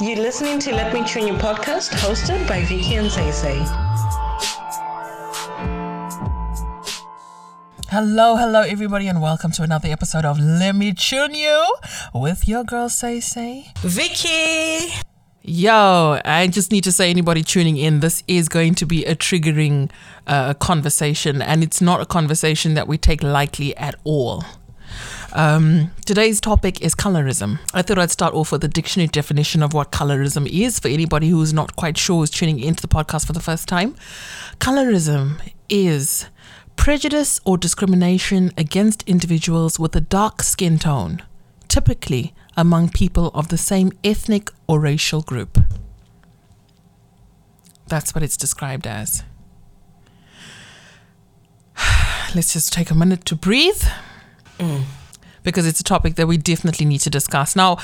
[0.00, 3.30] You're listening to Let Me Tune You podcast, hosted by Vicky and Say
[7.90, 11.74] Hello, hello, everybody, and welcome to another episode of Let Me Tune You
[12.14, 13.66] with your girl Say Say.
[13.82, 15.09] Vicky!
[15.42, 19.16] Yo, I just need to say, anybody tuning in, this is going to be a
[19.16, 19.90] triggering
[20.26, 24.44] uh, conversation, and it's not a conversation that we take lightly at all.
[25.32, 27.58] Um, today's topic is colorism.
[27.72, 31.30] I thought I'd start off with a dictionary definition of what colorism is for anybody
[31.30, 33.94] who's not quite sure who's tuning into the podcast for the first time.
[34.58, 36.26] Colorism is
[36.76, 41.22] prejudice or discrimination against individuals with a dark skin tone,
[41.66, 45.58] typically among people of the same ethnic or racial group.
[47.88, 49.24] That's what it's described as.
[52.34, 53.82] Let's just take a minute to breathe.
[54.58, 54.82] Mm
[55.42, 57.56] because it's a topic that we definitely need to discuss.
[57.56, 57.78] Now,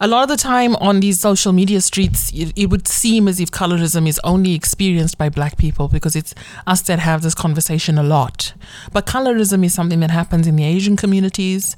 [0.00, 3.38] a lot of the time on these social media streets, it, it, would seem as
[3.38, 6.34] if colorism is only experienced by black people because it's
[6.66, 8.52] us that have this conversation a lot.
[8.92, 11.76] But colorism is something that happens in the Asian communities,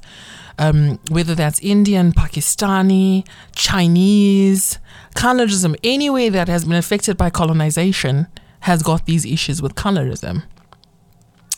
[0.57, 4.79] um, whether that's Indian, Pakistani, Chinese.
[5.15, 8.27] Colorism, anywhere that has been affected by colonization,
[8.61, 10.43] has got these issues with colorism.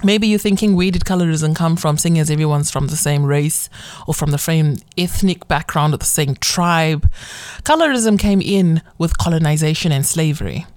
[0.03, 3.68] Maybe you're thinking, where did colorism come from, seeing as everyone's from the same race
[4.08, 7.12] or from the same ethnic background or the same tribe?
[7.64, 10.68] Colorism came in with colonization and slavery.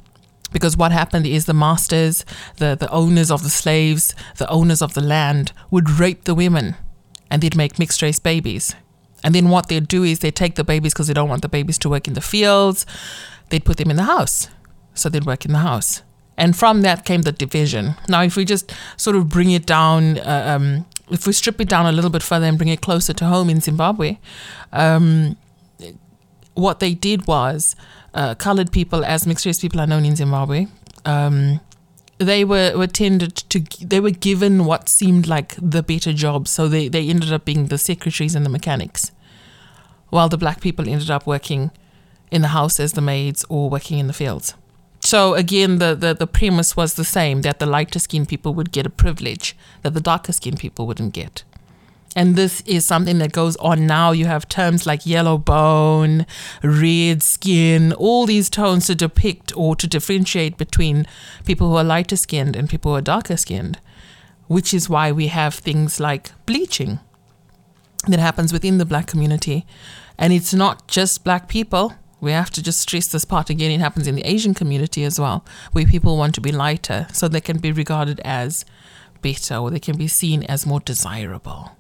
[0.52, 2.24] Because what happened is the masters,
[2.56, 6.76] the, the owners of the slaves, the owners of the land would rape the women
[7.30, 8.74] and they'd make mixed race babies.
[9.22, 11.48] And then what they'd do is they'd take the babies because they don't want the
[11.48, 12.86] babies to work in the fields,
[13.50, 14.48] they'd put them in the house.
[14.94, 16.02] So they'd work in the house.
[16.36, 17.96] And from that came the division.
[18.08, 21.68] Now, if we just sort of bring it down, uh, um, if we strip it
[21.68, 24.16] down a little bit further and bring it closer to home in Zimbabwe,
[24.72, 25.36] um,
[26.54, 27.76] what they did was
[28.14, 30.66] uh, colored people, as mixed race people are known in Zimbabwe,
[31.04, 31.60] um,
[32.20, 36.68] they were, were tended to they were given what seemed like the better jobs so
[36.68, 39.10] they, they ended up being the secretaries and the mechanics
[40.10, 41.70] while the black people ended up working
[42.30, 44.54] in the house as the maids or working in the fields
[45.00, 48.70] so again, the, the, the premise was the same that the lighter skinned people would
[48.70, 51.42] get a privilege that the darker skinned people wouldn't get.
[52.16, 54.10] And this is something that goes on now.
[54.10, 56.26] You have terms like yellow bone,
[56.62, 61.06] red skin, all these tones to depict or to differentiate between
[61.44, 63.78] people who are lighter skinned and people who are darker skinned,
[64.48, 66.98] which is why we have things like bleaching
[68.08, 69.64] that happens within the black community.
[70.18, 73.70] And it's not just black people, we have to just stress this part again.
[73.70, 77.28] It happens in the Asian community as well, where people want to be lighter so
[77.28, 78.64] they can be regarded as
[79.22, 81.76] better or they can be seen as more desirable.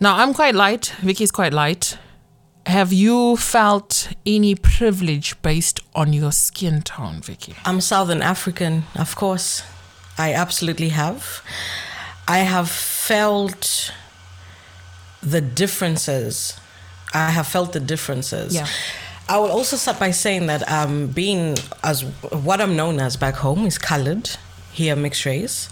[0.00, 1.98] Now, I'm quite light, Vicky's quite light.
[2.66, 7.54] Have you felt any privilege based on your skin tone, Vicky?
[7.64, 9.62] I'm Southern African, of course.
[10.16, 11.42] I absolutely have.
[12.28, 13.92] I have felt
[15.22, 16.58] the differences
[17.12, 18.54] I have felt the differences.
[18.54, 18.66] Yeah.
[19.28, 23.34] I will also start by saying that um, being as what I'm known as back
[23.34, 24.30] home is colored,
[24.72, 25.68] here mixed race,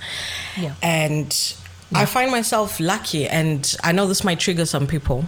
[0.57, 0.75] yeah.
[0.83, 1.55] and
[1.91, 2.01] yeah.
[2.01, 3.27] I find myself lucky.
[3.27, 5.25] And I know this might trigger some people,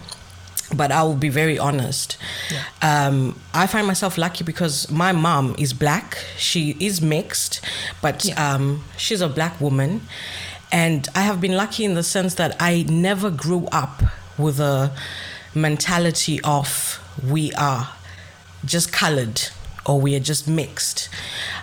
[0.74, 2.16] but I will be very honest.
[2.50, 3.06] Yeah.
[3.06, 6.18] Um, I find myself lucky because my mom is black.
[6.36, 7.64] She is mixed,
[8.00, 8.54] but yeah.
[8.54, 10.02] um, she's a black woman,
[10.70, 14.02] and I have been lucky in the sense that I never grew up
[14.38, 14.92] with a
[15.54, 17.88] mentality of we are
[18.64, 19.42] just colored
[19.84, 21.08] or we are just mixed.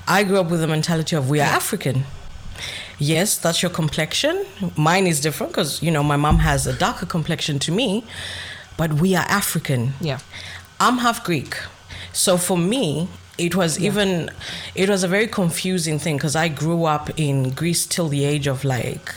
[0.08, 2.04] I grew up with the mentality of we are African.
[3.00, 4.46] Yes, that's your complexion.
[4.76, 8.04] Mine is different because, you know, my mom has a darker complexion to me,
[8.76, 9.94] but we are African.
[10.02, 10.20] Yeah.
[10.80, 11.58] I'm half Greek.
[12.12, 13.08] So for me,
[13.38, 13.88] it was yeah.
[13.88, 14.32] even
[14.74, 18.48] it was a very confusing thing because I grew up in Greece till the age
[18.48, 19.14] of like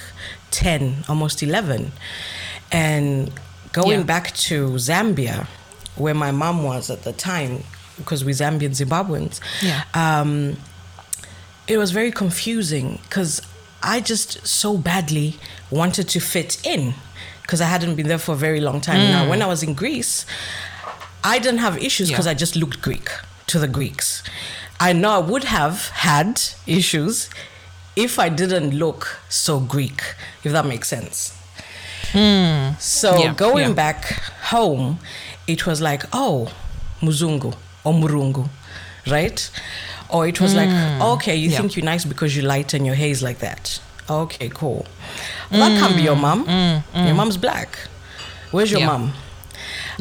[0.51, 1.93] 10, almost 11.
[2.71, 3.33] And
[3.73, 4.05] Going yeah.
[4.05, 5.47] back to Zambia,
[5.95, 7.63] where my mom was at the time,
[7.97, 9.85] because we're Zambian Zimbabweans, yeah.
[9.95, 10.57] Um,
[11.69, 13.41] it was very confusing because
[13.83, 15.37] I just so badly
[15.71, 16.95] wanted to fit in
[17.43, 18.99] because I hadn't been there for a very long time.
[18.99, 19.11] Mm.
[19.11, 20.27] Now, when I was in Greece,
[21.25, 22.33] I didn't have issues because yeah.
[22.33, 23.09] I just looked Greek
[23.49, 24.23] to the Greeks.
[24.79, 27.29] I know I would have had issues
[27.97, 31.37] if I didn't look so Greek, if that makes sense.
[32.13, 32.81] Mm.
[32.81, 33.75] So yeah, going yeah.
[33.75, 34.05] back
[34.51, 34.99] home,
[35.47, 36.53] it was like, oh,
[37.01, 37.55] Muzungu
[37.85, 38.49] or Murungu,
[39.07, 39.51] right?
[40.13, 40.57] Or it was mm.
[40.57, 41.59] like, okay, you yeah.
[41.59, 43.81] think you're nice because you light and your hair is like that.
[44.09, 44.87] Okay, cool.
[45.51, 46.41] Well, that can't be your mom.
[46.95, 47.79] Your mom's black.
[48.51, 48.87] Where's your Yeah.
[48.87, 49.13] mom?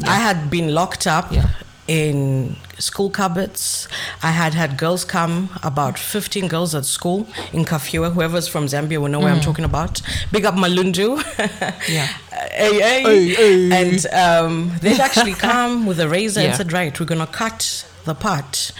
[0.04, 1.48] I had been locked up Yeah.
[1.86, 3.86] in school cupboards.
[4.22, 8.12] I had had girls come, about 15 girls at school in Kafue.
[8.12, 10.00] Whoever's from Zambia will know where I'm talking about.
[10.32, 11.22] Big up Malundu.
[11.88, 12.06] Yeah.
[12.52, 13.02] hey, hey.
[13.02, 13.70] Hey, hey.
[13.80, 16.48] And um, they'd actually come with a razor Yeah.
[16.48, 18.72] and said, right, we're going to cut the part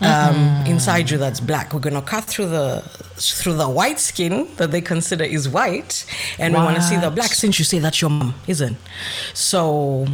[0.00, 1.72] um, inside you that's black.
[1.74, 2.82] We're gonna cut through the
[3.16, 6.04] through the white skin that they consider is white,
[6.38, 7.32] and we want to see the black.
[7.32, 8.76] Since you say that's your mom, isn't?
[9.34, 10.06] So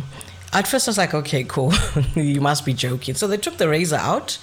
[0.53, 1.73] at first I was like, okay, cool,
[2.15, 3.15] you must be joking.
[3.15, 4.39] So they took the razor out.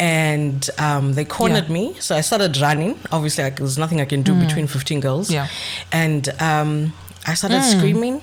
[0.00, 1.72] And um, they cornered Yeah.
[1.72, 2.98] me, so I started running.
[3.12, 5.30] Obviously, like, there's nothing I can do between 15 girls.
[5.30, 5.46] Yeah.
[5.92, 6.92] And um,
[7.28, 8.20] I started screaming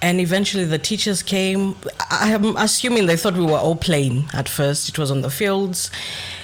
[0.00, 1.74] and eventually the teachers came.
[2.10, 4.88] I- i'm assuming they thought we were all playing at first.
[4.88, 5.90] It was on the fields.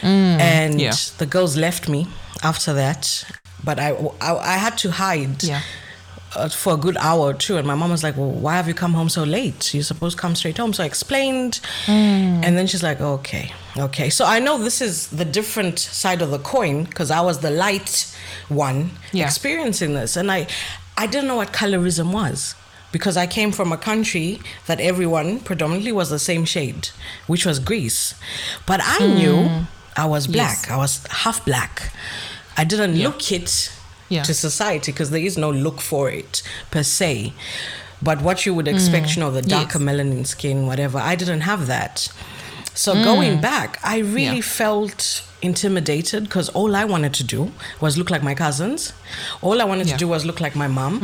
[0.03, 0.93] And yeah.
[1.19, 2.07] the girls left me
[2.43, 3.25] after that.
[3.63, 3.91] But i
[4.21, 5.63] i, I had to hide Yeah.
[6.37, 7.57] uh, for a good hour or two.
[7.57, 9.73] And my mom was like well why have you come home so late?
[9.73, 10.73] You're supposed to come straight home.
[10.73, 11.61] So i explained.
[11.87, 14.11] And then she's like okay okay.
[14.11, 17.51] So i know this is the different side of the coin because i was the
[17.51, 18.15] light
[18.49, 19.25] one Yeah.
[19.27, 20.17] experiencing this.
[20.17, 20.47] And i
[20.99, 22.55] i didn't know what colorism was
[22.95, 24.29] because i came from a country
[24.69, 26.83] that everyone predominantly was the same shade
[27.33, 27.99] which was greece
[28.71, 29.15] but i hmm.
[29.19, 29.37] knew
[30.05, 30.71] i was black Yes.
[30.75, 30.93] i was
[31.25, 31.75] half black
[32.57, 33.51] i didn't look it
[34.09, 34.23] Yeah.
[34.29, 37.33] to society because there is no look for it per se.
[38.09, 39.13] But what you would expect, hmm.
[39.15, 39.87] you know, the darker Yes.
[39.89, 41.97] melanin skin, whatever, I didn't have that.
[42.75, 43.03] So hmm.
[43.11, 44.61] going back, I really Yeah.
[44.63, 45.01] felt
[45.51, 47.41] intimidated because all I wanted to do
[47.81, 48.81] was look like my cousins.
[49.47, 49.97] All I wanted Yeah.
[49.97, 50.95] to do was look like my mom.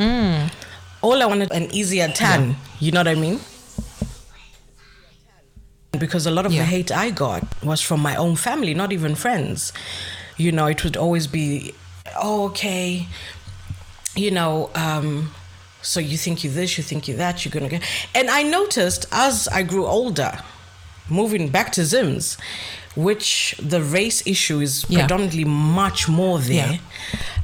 [1.02, 2.56] All I wanted an easier tan.
[2.78, 3.40] You know what I mean?
[5.98, 6.60] because a lot of Yeah.
[6.62, 9.72] the hate I got was from my own family, not even friends.
[10.38, 11.74] You know, it would always be,
[12.16, 13.06] oh, okay,
[14.14, 15.34] you know, um,
[15.82, 17.82] so you think you this, you think you that, you're gonna get.
[18.14, 20.32] And I noticed as I grew older,
[21.10, 22.38] moving back to Zims,
[22.94, 25.00] which the race issue is Yeah.
[25.00, 26.78] predominantly much more there.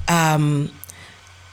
[0.09, 0.71] Um,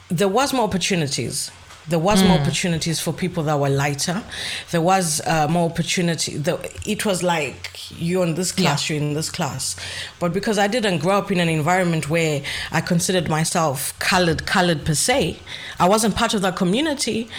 [0.09, 1.49] there was more opportunities.
[1.87, 4.23] There was more opportunities for people that were lighter.
[4.71, 6.37] There was uh, more opportunity.
[6.37, 9.75] The, it was like you're in this class, you're in this class.
[10.19, 12.41] But because I didn't grow up in an environment where
[12.71, 15.37] I considered myself colored, colored per se,
[15.79, 17.29] I wasn't part of that community.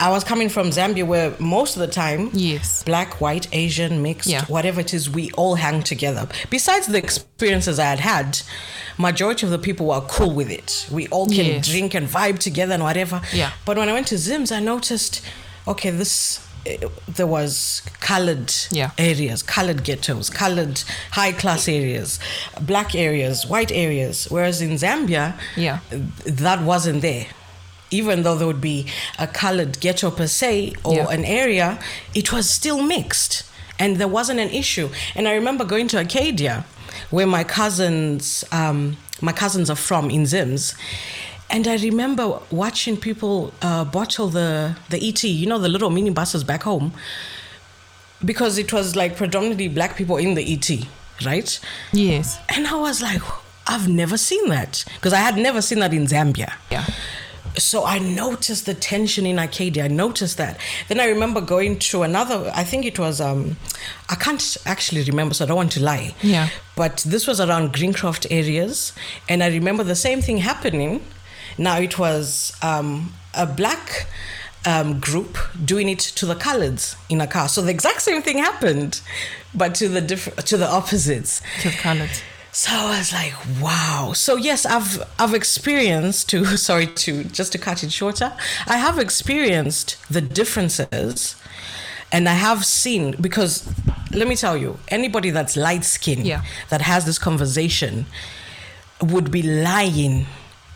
[0.00, 2.82] I was coming from Zambia, where most of the time, Yes.
[2.84, 4.44] black, white, Asian, mixed, Yeah.
[4.46, 6.28] whatever it is, we all hang together.
[6.50, 8.40] Besides the experiences I had had,
[8.96, 10.86] majority of the people were cool with it.
[10.90, 11.66] We all can Yes.
[11.68, 13.20] drink and vibe together and whatever.
[13.32, 13.50] Yeah.
[13.64, 15.20] But when I went to Zims, I noticed,
[15.66, 16.76] okay, this eh,
[17.08, 18.90] there was colored Yeah.
[18.98, 22.18] areas, colored ghettos, colored high class areas,
[22.60, 24.26] black areas, white areas.
[24.28, 25.78] Whereas in Zambia, Yeah.
[26.26, 27.26] that wasn't there.
[27.90, 28.86] Even though there would be
[29.18, 31.08] a colored ghetto per se or Yeah.
[31.10, 31.78] an area,
[32.14, 33.44] it was still mixed
[33.78, 34.90] and there wasn't an issue.
[35.14, 36.64] And I remember going to Arcadia
[37.10, 40.74] where my cousins, um, my cousins are from in Zims.
[41.50, 46.10] And I remember watching people uh, bottle the, the ET, you know, the little mini
[46.10, 46.92] buses back home,
[48.24, 50.68] because it was like predominantly black people in the ET,
[51.24, 51.58] right?
[51.92, 52.38] Yes.
[52.50, 53.22] And I was like,
[53.66, 56.52] I've never seen that because I had never seen that in Zambia.
[56.70, 56.84] Yeah.
[57.58, 59.84] So I noticed the tension in Arcadia.
[59.84, 60.58] I noticed that.
[60.88, 62.50] Then I remember going to another.
[62.54, 63.20] I think it was.
[63.20, 63.56] Um,
[64.08, 66.14] I can't actually remember, so I don't want to lie.
[66.22, 66.48] Yeah.
[66.76, 68.92] But this was around Greencroft areas,
[69.28, 71.04] and I remember the same thing happening.
[71.56, 74.06] Now it was um, a black
[74.64, 77.48] um, group doing it to the coloreds in a car.
[77.48, 79.00] So the exact same thing happened,
[79.54, 81.42] but to the diff- to the opposites.
[81.62, 82.10] To the colored.
[82.58, 84.10] So I was like, wow.
[84.16, 88.32] So yes, I've I've experienced to sorry to just to cut it shorter.
[88.66, 91.36] I have experienced the differences
[92.10, 93.72] and I have seen because
[94.12, 96.42] let me tell you, anybody that's light skinned Yeah.
[96.70, 98.06] that has this conversation
[99.00, 100.26] would be lying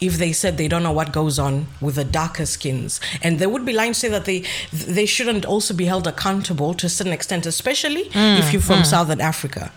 [0.00, 3.48] if they said they don't know what goes on with the darker skins and they
[3.48, 6.88] would be lying to say that they they shouldn't also be held accountable to a
[6.88, 8.86] certain extent especially mm, if you're from mm.
[8.86, 9.72] southern africa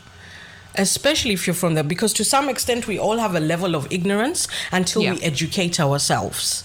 [0.78, 3.88] especially if you're from there because to some extent we all have a level of
[3.92, 5.14] ignorance until Yeah.
[5.14, 6.64] we educate ourselves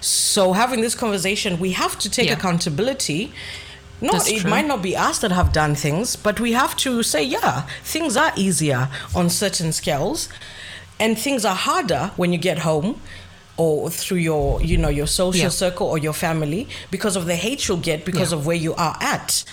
[0.00, 2.34] so having this conversation we have to take Yeah.
[2.34, 3.32] accountability
[4.00, 7.02] no That's it might not be us that have done things but we have to
[7.02, 10.28] say yeah things are easier on certain scales
[11.00, 13.00] and things are harder when you get home
[13.56, 15.48] or through your you know your social Yeah.
[15.48, 18.38] circle or your family because of the hate you'll get because Yeah.
[18.38, 19.44] of where you are at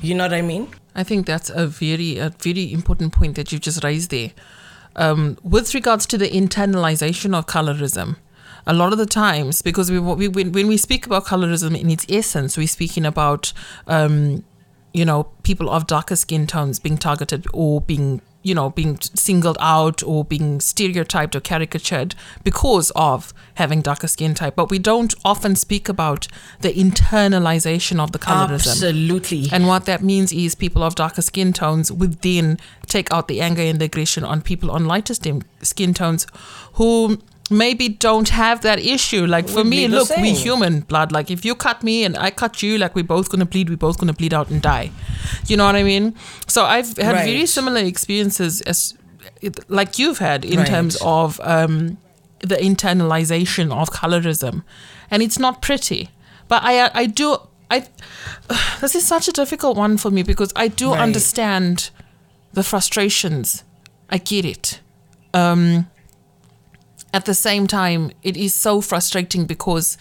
[0.00, 3.52] you know what i mean I think that's a very, a very important point that
[3.52, 4.32] you've just raised there.
[4.96, 8.16] um, with regards to the internalization of colorism,
[8.66, 11.90] a lot of the times, because we, we when, when we speak about colorism in
[11.90, 13.52] its essence, we're speaking about,
[13.86, 14.44] um,
[14.92, 19.58] you know, people of darker skin tones being targeted or being you know, being singled
[19.60, 24.56] out or being stereotyped or caricatured because of having darker skin type.
[24.56, 26.26] But we don't often speak about
[26.60, 28.70] the internalization of the colorism.
[28.70, 29.48] Absolutely.
[29.52, 33.40] And what that means is people of darker skin tones would then take out the
[33.40, 36.26] anger and the aggression on people on lighter skin tones
[36.74, 37.18] who
[37.50, 39.26] maybe don't have that issue.
[39.26, 40.22] Like for me, look, same.
[40.22, 41.12] we human blood.
[41.12, 43.68] Like if you cut me and I cut you, like we're both gonna bleed.
[43.68, 44.90] We're both gonna bleed out and die.
[45.46, 46.14] You know what I mean?
[46.46, 47.24] So I've had right.
[47.24, 48.94] very similar experiences as
[49.68, 50.66] like you've had in right.
[50.66, 51.98] terms of um,
[52.40, 54.62] the internalization of colorism,
[55.10, 56.10] and it's not pretty.
[56.48, 57.36] But I I do
[57.70, 57.86] I
[58.80, 61.00] this is such a difficult one for me because I do right.
[61.00, 61.90] understand
[62.52, 63.64] the frustrations.
[64.08, 64.80] I get it.
[65.32, 65.86] Um,
[67.12, 69.98] at the same time, it is so frustrating because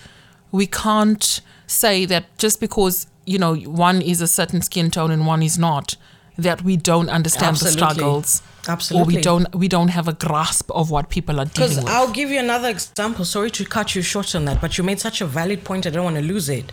[0.51, 5.25] we can't say that just because you know one is a certain skin tone and
[5.25, 5.95] one is not,
[6.37, 7.79] that we don't understand Absolutely.
[7.79, 8.41] the struggles.
[8.67, 9.15] Absolutely.
[9.15, 11.79] Or we don't we don't have a grasp of what people are dealing with.
[11.79, 13.25] Because I'll give you another example.
[13.25, 15.85] Sorry to cut you short on that, but you made such a valid point.
[15.85, 16.71] I don't want to lose it.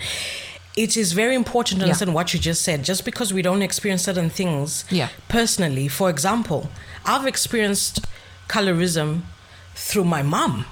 [0.77, 2.15] It is very important to understand yeah.
[2.15, 2.85] what you just said.
[2.85, 5.09] Just because we don't experience certain things yeah.
[5.29, 6.69] personally, for example,
[7.07, 8.05] I've experienced
[8.49, 9.23] colorism
[9.77, 10.65] through my mom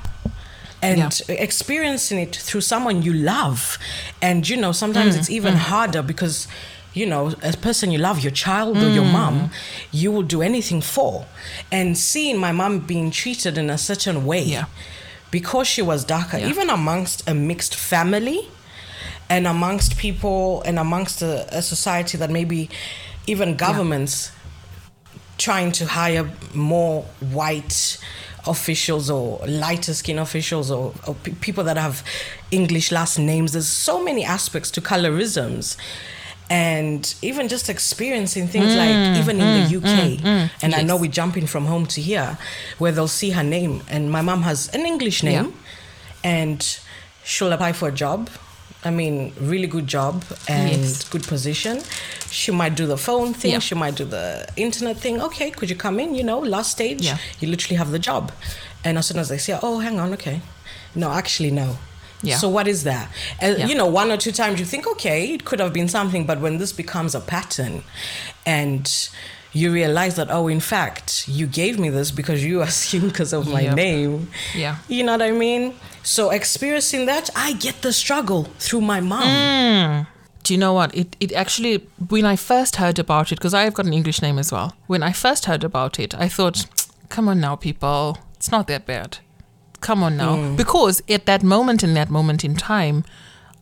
[0.83, 1.35] and yeah.
[1.37, 3.79] experiencing it through someone you love
[4.21, 5.59] and you know sometimes mm, it's even mm.
[5.59, 6.49] harder because
[6.95, 8.83] you know a person you love your child mm.
[8.83, 9.13] or your mm.
[9.13, 9.51] mom
[9.93, 11.27] you will do anything for
[11.71, 14.65] and seeing my mom being treated in a certain way yeah.
[15.31, 16.49] because she was darker yeah.
[16.49, 18.49] even amongst a mixed family
[19.29, 22.71] and amongst people and amongst a, a society that maybe
[23.27, 24.33] even governments
[25.39, 27.99] trying to hire more white
[28.47, 32.05] officials or lighter skin officials or, or p- people that have
[32.51, 33.53] English last names.
[33.53, 35.77] There's so many aspects to colorisms.
[36.51, 40.73] And even just experiencing things mm, like even in mm, the UK, mm, mm, and
[40.73, 40.75] yes.
[40.75, 42.37] I know we're jumping from home to here,
[42.77, 45.55] where they'll see her name, and my mom has an English name,
[46.23, 46.31] yeah.
[46.31, 46.79] and
[47.25, 48.29] she'll apply for a job,
[48.85, 51.09] I mean, really good job and yes.
[51.09, 51.81] good position.
[52.31, 53.53] She might do the phone thing.
[53.53, 53.59] Yeah.
[53.61, 55.23] She might do the internet thing.
[55.23, 56.14] Okay, could you come in?
[56.14, 57.19] You know, last stage, yeah.
[57.41, 58.33] you literally have the job.
[58.85, 60.41] And as soon as they say, oh, hang on, okay.
[60.95, 61.79] No, actually, no.
[62.23, 62.37] Yeah.
[62.37, 63.11] So what is that?
[63.41, 63.67] And yeah.
[63.67, 66.41] you know, one or two times you think, okay, it could have been something, but
[66.41, 67.85] when this becomes a pattern,
[68.47, 68.91] and
[69.53, 73.49] you realize that, oh, in fact, you gave me this because you assumed because of
[73.49, 73.76] my yep.
[73.76, 74.31] name.
[74.55, 74.79] Yeah.
[74.88, 75.75] You know what I mean?
[76.05, 79.25] So experiencing that, I get the struggle through my mom.
[79.25, 80.07] Mm.
[80.43, 80.95] Do you know what?
[80.95, 84.39] It, it actually, when I first heard about it, because I've got an English name
[84.39, 86.67] as well, when I first heard about it, I thought,
[87.09, 89.19] come on now, people, it's not that bad.
[89.81, 90.37] Come on now.
[90.37, 90.57] Mm.
[90.57, 93.05] Because at that moment, in that moment in time,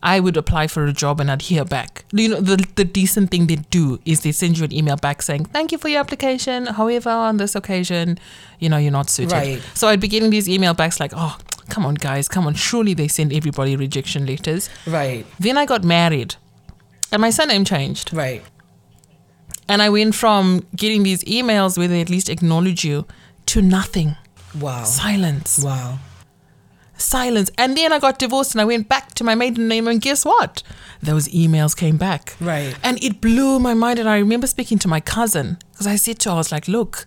[0.03, 2.05] I would apply for a job and I'd hear back.
[2.13, 5.23] You know, the, the decent thing they do is they send you an email back
[5.23, 6.67] saying, Thank you for your application.
[6.67, 8.19] However, on this occasion,
[8.59, 9.33] you know, you're not suited.
[9.33, 9.63] Right.
[9.75, 11.37] So I'd be getting these email backs like, Oh,
[11.69, 12.55] come on, guys, come on.
[12.55, 14.69] Surely they send everybody rejection letters.
[14.87, 15.27] Right.
[15.39, 16.37] Then I got married
[17.11, 18.13] and my surname changed.
[18.13, 18.43] Right.
[19.69, 23.07] And I went from getting these emails where they at least acknowledge you
[23.47, 24.17] to nothing.
[24.59, 24.85] Wow.
[24.85, 25.61] Silence.
[25.63, 25.99] Wow.
[26.97, 27.51] Silence.
[27.59, 30.25] And then I got divorced and I went back to my maiden name and guess
[30.25, 30.63] what?
[31.03, 32.37] Those emails came back.
[32.41, 32.77] Right.
[32.83, 33.99] And it blew my mind.
[33.99, 36.69] And I remember speaking to my cousin because I said to her, I was like,
[36.69, 37.07] look,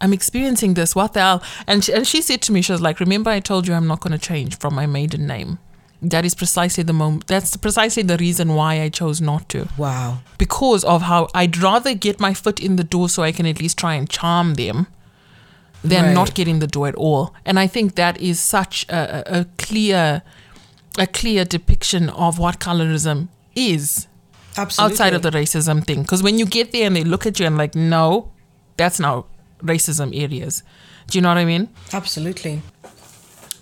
[0.00, 0.94] I'm experiencing this.
[0.96, 1.42] What the hell?
[1.66, 3.86] And she, and she said to me, she was like, remember I told you I'm
[3.86, 5.58] not going to change from my maiden name.
[6.02, 7.26] That is precisely the moment.
[7.26, 9.68] That's precisely the reason why I chose not to.
[9.76, 10.20] Wow.
[10.38, 13.60] Because of how I'd rather get my foot in the door so I can at
[13.60, 14.86] least try and charm them
[15.84, 16.14] than right.
[16.14, 17.34] not getting the door at all.
[17.44, 20.22] And I think that is such a, a clear,
[20.98, 24.06] a clear depiction of what colorism is.
[24.56, 24.92] Absolutely.
[24.92, 26.02] Outside of the racism thing.
[26.02, 28.32] Because when you get there and they look at you and like, no,
[28.76, 29.26] that's now
[29.62, 30.62] racism areas.
[31.06, 31.68] Do you know what I mean?
[31.92, 32.62] Absolutely.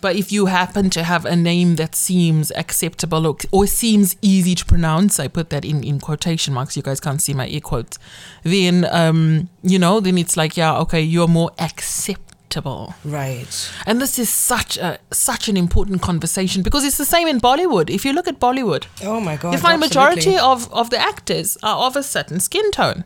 [0.00, 4.55] But if you happen to have a name that seems acceptable or, or, seems easy
[4.55, 7.61] to pronounce, I put that in, in quotation marks, you guys can't see my ear
[7.61, 7.99] quotes,
[8.45, 12.95] then, um, you know, then it's like, yeah, okay, you're more acceptable.
[13.05, 13.71] Right.
[13.87, 17.90] And this is such a such an important conversation because it's the same in Bollywood.
[17.90, 20.33] If you look at Bollywood, oh my god, you find absolutely.
[20.33, 23.05] majority of, of the actors are of a certain skin tone.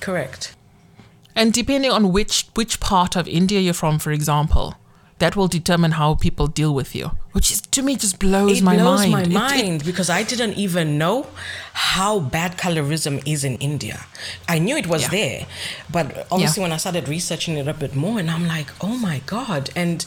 [0.00, 0.54] Correct.
[1.36, 4.76] And depending on which which part of India you're from, for example,
[5.18, 8.64] that will determine how people deal with you, which is to me just blows it
[8.64, 9.12] my blows mind.
[9.12, 11.26] my It- it- mind because I didn't even know
[11.72, 14.06] how bad colorism is in India.
[14.48, 15.08] I knew it was Yeah.
[15.10, 15.46] there,
[15.90, 19.20] but obviously when I started researching it a bit more, and I'm like, oh my
[19.26, 19.70] god!
[19.76, 20.04] And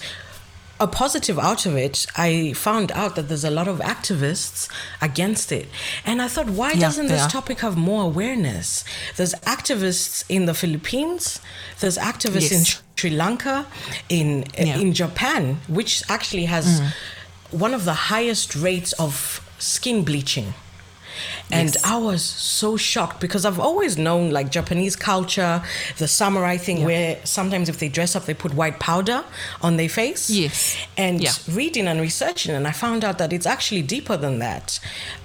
[0.79, 4.69] a positive out of it, I found out that there's a lot of activists
[5.01, 5.67] against it,
[6.05, 7.29] and I thought, why Yeah, doesn't this are.
[7.29, 8.83] topic have more awareness?
[9.15, 11.39] There's activists in the Philippines.
[11.79, 12.63] There's activists in
[12.95, 13.65] Sri Lanka,
[14.09, 14.77] in Yeah.
[14.77, 16.93] in Japan, which actually has mm.
[17.51, 20.53] one of the highest rates of skin bleaching.
[21.51, 21.83] And Yes.
[21.83, 25.61] I was so shocked because I've always known like Japanese culture,
[25.97, 26.85] the samurai thing Yeah.
[26.85, 29.23] where sometimes if they dress up, they put white powder
[29.61, 30.29] on their face.
[30.29, 30.75] Yes.
[30.97, 31.31] And Yeah.
[31.49, 34.79] reading and researching, and I found out that it's actually deeper than that.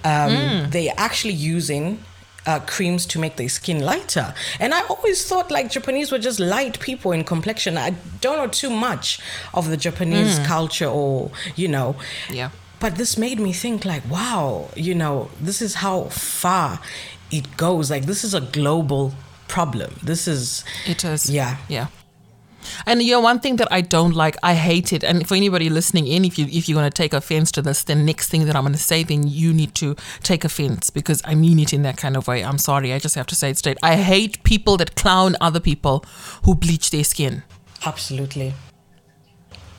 [0.05, 0.71] Um, Mm.
[0.71, 2.05] They're actually using
[2.45, 4.35] uh, creams to make their skin lighter.
[4.59, 7.79] And I always thought like Japanese were just light people in complexion.
[7.79, 9.21] I don't know too much
[9.55, 11.95] of the Japanese culture or, you know.
[12.29, 12.49] Yeah.
[12.83, 16.81] But this made me think like, wow, you know, this is how far
[17.31, 17.93] it goes.
[17.93, 19.15] Like this is a global
[19.47, 19.95] problem.
[20.03, 21.31] This is It is.
[21.31, 21.59] Yeah.
[21.69, 21.87] Yeah.
[22.85, 25.05] And you know, one thing that I don't like, I hate it.
[25.05, 27.85] And for anybody listening in, if you if you're going to take offense to this,
[27.85, 31.23] the next thing that I'm going to say, then you need to take offense because
[31.25, 32.43] I mean it in that kind of way.
[32.43, 33.79] I'm sorry, I just have to say it straight.
[33.81, 36.05] I hate people that clown other people
[36.45, 37.45] who bleach their skin.
[37.87, 38.55] Absolutely.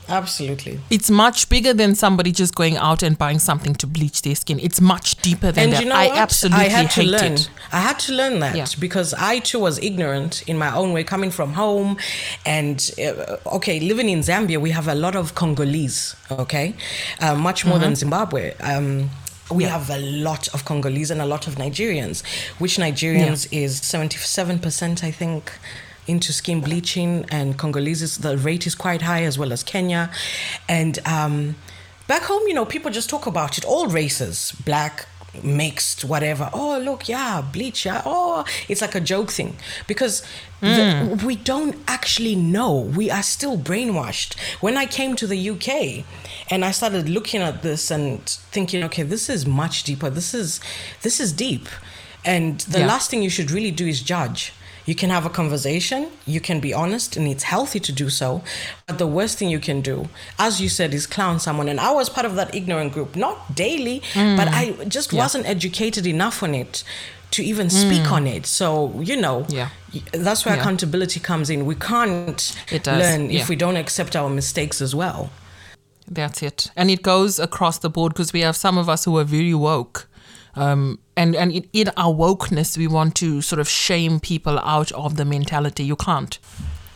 [0.09, 0.79] Absolutely.
[0.89, 4.59] It's much bigger than somebody just going out and buying something to bleach their skin.
[4.59, 5.81] It's much deeper than and that.
[5.83, 6.17] you know I what?
[6.17, 7.33] absolutely I had to hate learn.
[7.33, 7.49] it.
[7.71, 8.65] I had to learn that Yeah.
[8.79, 11.97] because I too was ignorant in my own way, coming from home,
[12.45, 16.15] and uh, okay, living in Zambia, we have a lot of Congolese.
[16.31, 16.75] Okay,
[17.21, 18.55] uh, much more than Zimbabwe.
[18.59, 19.09] Um,
[19.51, 19.71] we Yeah.
[19.77, 22.23] have a lot of Congolese and a lot of Nigerians,
[22.59, 25.51] which Nigerians is seventy-seven percent, I think.
[26.05, 30.11] Into skin bleaching and Congolese, the rate is quite high as well as Kenya,
[30.67, 31.55] and um,
[32.07, 33.63] back home, you know, people just talk about it.
[33.63, 35.05] All races, black,
[35.41, 36.49] mixed, whatever.
[36.53, 38.01] Oh, look, yeah, bleach, yeah.
[38.05, 39.55] Oh, it's like a joke thing
[39.87, 40.23] because
[40.59, 42.73] the, we don't actually know.
[42.79, 44.37] We are still brainwashed.
[44.61, 46.05] When I came to the UK
[46.51, 48.19] and I started looking at this and
[48.51, 50.09] thinking, okay, this is much deeper.
[50.09, 50.59] This is
[51.01, 51.67] this is deep,
[52.25, 52.87] and the Yeah.
[52.87, 54.51] last thing you should really do is judge.
[54.85, 58.43] You can have a conversation, you can be honest, and it's healthy to do so.
[58.87, 61.69] But the worst thing you can do, as you said, is clown someone.
[61.69, 64.35] And I was part of that ignorant group, not daily, mm.
[64.35, 65.19] but I just Yeah.
[65.19, 66.83] wasn't educated enough on it
[67.31, 68.11] to even speak mm.
[68.11, 68.45] on it.
[68.45, 69.69] So, you know, Yeah.
[70.11, 70.61] that's where Yeah.
[70.61, 71.65] accountability comes in.
[71.65, 75.29] We can't It does, learn if we don't accept our mistakes as well.
[76.07, 76.69] That's it.
[76.75, 79.53] And it goes across the board because we have some of us who are very
[79.53, 80.07] woke.
[80.55, 84.91] Um, and and in, in our wokeness, we want to sort of shame people out
[84.91, 85.83] of the mentality.
[85.83, 86.37] You can't.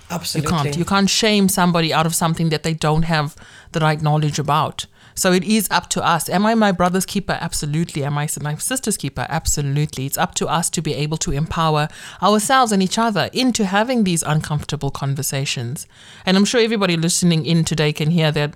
[0.09, 0.51] Absolutely.
[0.51, 0.77] You can't.
[0.77, 3.35] You can't shame somebody out of something that they don't have
[3.71, 4.85] the right knowledge about.
[5.17, 6.29] So it is up to us.
[6.29, 7.39] Am I my brother's keeper?
[7.41, 8.03] Absolutely.
[8.03, 9.25] Am I my sister's keeper?
[9.27, 10.05] Absolutely.
[10.05, 11.87] It's up to us to be able to empower
[12.21, 15.87] ourselves and each other into having these uncomfortable conversations.
[16.23, 18.53] And I'm sure everybody listening in today can hear that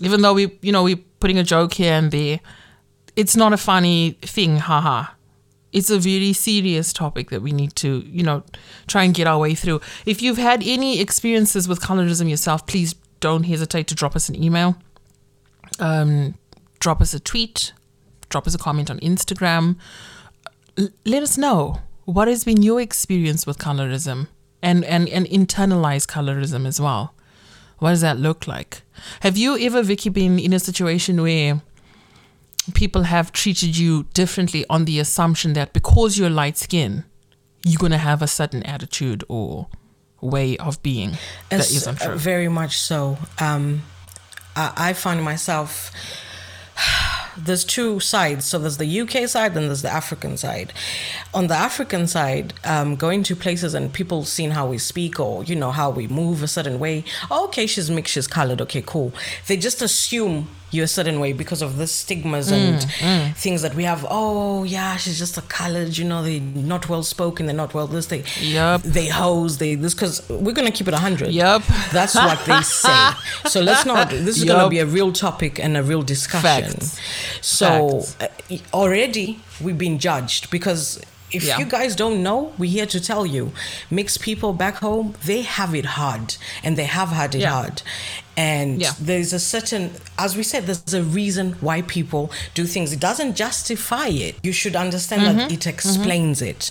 [0.00, 2.40] even though we, you know, we're putting a joke here and there,
[3.16, 5.06] it's not a funny thing, haha
[5.72, 8.42] it's a very serious topic that we need to, you know,
[8.86, 9.80] try and get our way through.
[10.04, 14.42] If you've had any experiences with colorism yourself, please don't hesitate to drop us an
[14.42, 14.76] email,
[15.78, 16.34] um,
[16.78, 17.72] drop us a tweet,
[18.28, 19.76] drop us a comment on Instagram.
[20.76, 24.28] L- let us know what has been your experience with colorism
[24.60, 27.14] and, and, and internalized colorism as well.
[27.78, 28.82] What does that look like?
[29.20, 31.62] Have you ever, Vicky, been in a situation where
[32.74, 37.04] people have treated you differently on the assumption that because you're light skinned,
[37.64, 39.68] you're going to have a certain attitude or
[40.20, 41.12] way of being
[41.50, 42.16] that isn't uh, true.
[42.16, 43.18] very much so.
[43.38, 43.82] Um,
[44.54, 45.90] I, I find myself.
[47.36, 48.44] There's two sides.
[48.44, 50.74] So there's the UK side, and there's the African side.
[51.32, 55.42] On the African side, um, going to places and people seeing how we speak or
[55.42, 57.04] you know how we move a certain way.
[57.30, 58.60] Oh, okay, she's mixed, she's colored.
[58.60, 59.14] Okay, cool.
[59.46, 63.74] They just assume you're a certain way because of the stigmas and Mm, things that
[63.74, 64.04] we have.
[64.08, 65.96] Oh, yeah, she's just a colored.
[65.98, 67.46] You know, they're not well spoken.
[67.46, 68.06] They're not well this.
[68.06, 68.82] They Yup.
[68.82, 69.58] they hose.
[69.58, 71.30] They this because we're gonna keep it hundred.
[71.30, 71.62] Yep.
[71.92, 73.10] That's what they say.
[73.48, 74.10] So let's not.
[74.10, 76.70] This is going to be a real topic and a real discussion.
[76.72, 76.98] Facts.
[77.40, 78.16] So Facts.
[78.50, 81.00] uh, already we've been judged because
[81.32, 81.58] if Yeah.
[81.58, 83.52] you guys don't know, we're here to tell you.
[83.90, 87.50] Mixed people back home, they have it hard, and they have had it Yeah.
[87.52, 87.82] hard.
[88.36, 88.92] And Yeah.
[89.00, 92.92] there's a certain, as we said, there's a reason why people do things.
[92.92, 94.36] It doesn't justify it.
[94.42, 95.38] You should understand Mm-hmm.
[95.38, 96.70] that it explains it.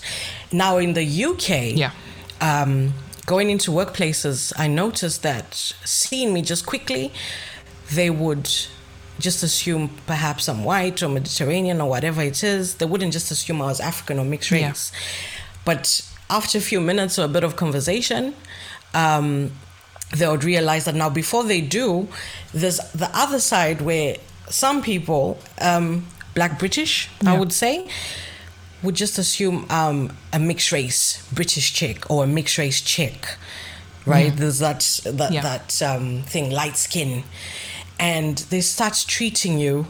[0.51, 1.91] Now in the UK, Yeah.
[2.39, 2.93] um,
[3.25, 7.11] going into workplaces, I noticed that seeing me just quickly,
[7.93, 8.49] they would
[9.21, 12.75] just assume perhaps I'm white or Mediterranean or whatever it is.
[12.75, 14.67] They wouldn't just assume I was African or mixed Yeah.
[14.69, 14.91] race.
[15.65, 18.35] But after a few minutes or a bit of conversation,
[18.93, 19.51] um,
[20.15, 22.07] they would realize that now before they do,
[22.53, 24.17] there's the other side where
[24.49, 27.87] some people, um, black British, I would say,
[28.83, 33.27] would just assume um, a mixed race British chick or a mixed race chick,
[34.05, 34.35] right?
[34.35, 35.41] There's that that Yeah.
[35.41, 37.23] that um, thing, light skin,
[38.01, 39.85] and they start treating you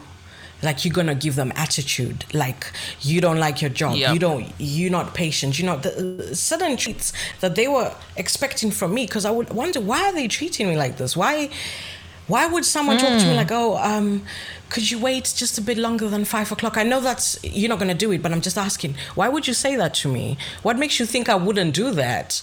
[0.64, 2.72] like you're gonna give them attitude, like
[3.02, 4.14] you don't like your job, Yep.
[4.14, 8.94] you don't, you're not patient, you know, the certain treats that they were expecting from
[8.94, 9.08] me.
[9.08, 11.18] Because I would wonder why are they treating me like this?
[11.18, 11.50] Why?
[12.28, 14.22] Why would someone talk to me like, oh, um,
[14.72, 16.78] could you wait just a bit longer than five o'clock?
[16.78, 19.54] I know that's you're not gonna do it, but I'm just asking, why would you
[19.54, 20.38] say that to me?
[20.64, 22.42] What makes you think I wouldn't do that?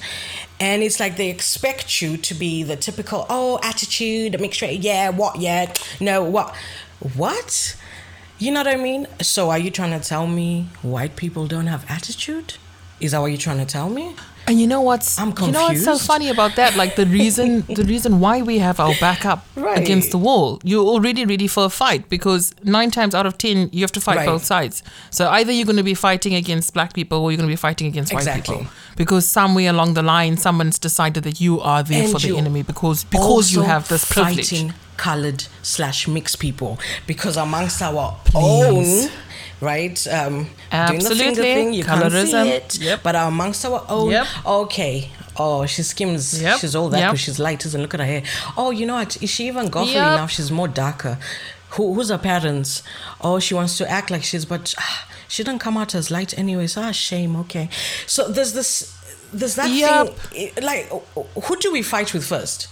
[0.61, 5.09] And it's like they expect you to be the typical, oh, attitude, make sure, yeah,
[5.09, 6.55] what, yeah, no, what,
[7.17, 7.77] what?
[8.39, 9.07] You know what I mean?
[9.23, 12.55] So are you trying to tell me white people don't have attitude?
[13.01, 14.15] Is that what you're trying to tell me?
[14.49, 16.75] And you know what's I'm you know what's so funny about that?
[16.77, 19.79] Like the reason the reason why we have our back up Right.
[19.79, 23.69] against the wall, you're already ready for a fight because nine times out of ten
[23.73, 24.27] you have to fight Right.
[24.27, 24.83] both sides.
[25.11, 27.57] So either you're going to be fighting against black people or you're going to be
[27.57, 28.55] fighting against Exactly.
[28.57, 32.19] white people because somewhere along the line someone's decided that you are there And for
[32.19, 34.37] the enemy because because you have this privilege.
[34.51, 39.05] fighting colored slash mixed people because amongst our Please.
[39.07, 39.11] own
[39.61, 41.19] right um doing the Absolutely.
[41.25, 42.43] finger thing you can't Colorism.
[42.45, 43.03] see it Yep.
[43.03, 44.27] but amongst our own Yep.
[44.47, 46.59] okay oh she skims Yep.
[46.61, 47.11] she's all that Yep.
[47.11, 48.23] because she's light and look at her hair
[48.57, 50.17] oh you know what is she even gothly Yep.
[50.17, 51.19] now she's more darker
[51.71, 52.83] Who, who's her parents
[53.21, 56.39] oh she wants to act like she's but ah, she doesn't come out as light
[56.39, 57.69] anyway so ah shame okay
[58.07, 58.95] so there's this
[59.33, 60.15] there's that Yep.
[60.17, 60.89] thing like
[61.45, 62.69] who do we fight with first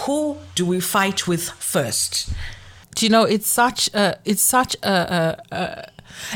[0.00, 2.28] who do we fight with first
[2.94, 4.94] Do you know it's such a it's such a,
[5.50, 5.88] a, a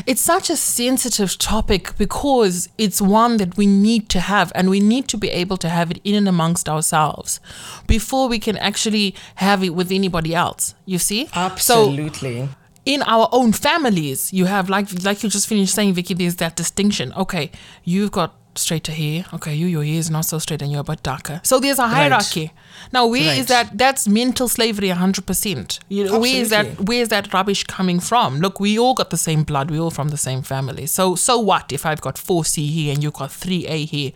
[0.05, 4.79] it's such a sensitive topic because it's one that we need to have and we
[4.79, 7.39] need to be able to have it in and amongst ourselves
[7.87, 12.49] before we can actually have it with anybody else you see so absolutely
[12.85, 16.13] in our own families, you have like like you just finished saying, Vicky.
[16.13, 17.13] There's that distinction.
[17.13, 17.51] Okay,
[17.83, 19.25] you've got straighter hair.
[19.33, 21.39] Okay, you your hair is not so straight and you're a bit darker.
[21.43, 22.51] So there's a hierarchy.
[22.91, 23.47] Now where is Right.
[23.47, 23.77] that?
[23.77, 25.79] That's mental slavery, hundred percent.
[25.89, 26.81] You know, where is that?
[26.81, 28.39] Where is that rubbish coming from?
[28.39, 29.71] Look, we all got the same blood.
[29.71, 30.85] We all from the same family.
[30.85, 34.11] So so what if I've got four C here and you've got three A here?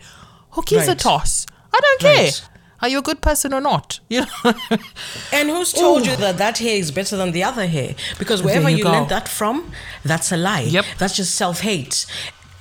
[0.50, 1.46] Who gives a toss?
[1.72, 2.24] I don't care.
[2.24, 2.48] Right.
[2.82, 4.00] Are you a good person or not?
[4.10, 4.52] You know.
[5.32, 7.94] And who's told you that that hair is better than the other hair?
[8.18, 9.72] Because wherever you you, learned that from,
[10.04, 10.60] that's a lie.
[10.68, 10.84] Yep.
[10.98, 12.04] That's just self hate.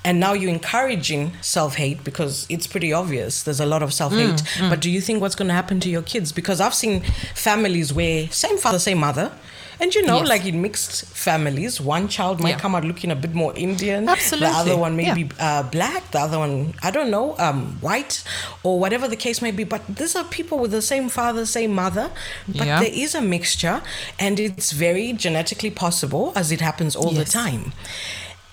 [0.05, 3.41] And now you're encouraging self hate because it's pretty obvious.
[3.43, 4.41] There's a lot of self hate.
[4.59, 6.31] Mm, But do you think what's going to happen to your kids?
[6.31, 7.01] Because I've seen
[7.33, 9.31] families where same father, same mother.
[9.77, 10.29] And you know, Yes.
[10.29, 12.59] like in mixed families, one child might Yeah.
[12.59, 14.07] come out looking a bit more Indian.
[14.07, 14.47] Absolutely.
[14.49, 15.15] The other one may Yeah.
[15.15, 16.11] be uh, black.
[16.11, 18.23] The other one, I don't know, um, white
[18.63, 19.65] or whatever the case may be.
[19.65, 22.09] But these are people with the same father, same mother.
[22.47, 22.79] But Yeah.
[22.79, 23.81] there is a mixture,
[24.17, 27.73] and it's very genetically possible, as it happens all the time.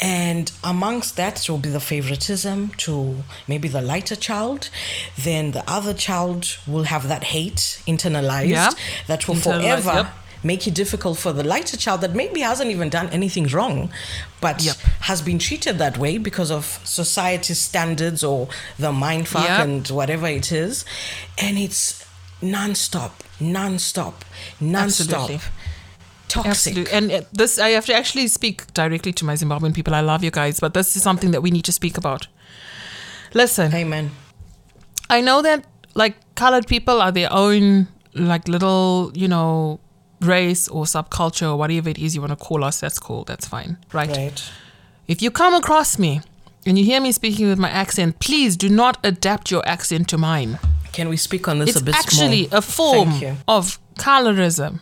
[0.05, 4.69] And amongst that will be the favoritism to maybe the lighter child.
[5.17, 8.71] Then the other child will have that hate internalized Yeah.
[9.07, 10.07] that will Internalized, forever yep.
[10.43, 13.93] make it difficult for the lighter child that maybe hasn't even done anything wrong,
[14.41, 14.77] but Yep.
[15.03, 18.49] has been treated that way because of society's standards or
[18.81, 19.61] the mind fuck Yep.
[19.61, 20.85] and whatever it is.
[21.39, 22.05] And it's
[22.41, 24.25] non-stop, non-stop,
[24.61, 25.31] non-stop.
[25.31, 25.41] Absolutely.
[26.33, 26.51] Toxic.
[26.79, 26.93] Absolutely.
[26.93, 29.95] And uh, this, I have to actually speak directly to my Zimbabwean people.
[29.95, 32.27] I love you guys, but this is something that we need to speak about.
[33.35, 34.11] Listen, Amen.
[35.11, 35.65] I know that
[35.95, 39.79] like colored people are their own like little, you know,
[40.21, 42.81] race or subculture or whatever it is you want to call us.
[42.81, 43.25] That's cool.
[43.25, 43.77] That's fine.
[43.93, 44.09] Right.
[44.09, 44.51] Right.
[45.09, 46.21] If you come across me
[46.65, 50.17] and you hear me speaking with my accent, please do not adapt your accent to
[50.19, 50.59] mine.
[50.93, 52.59] Can we speak on this It's a bit actually more?
[52.59, 53.13] a form
[53.49, 54.81] of colorism.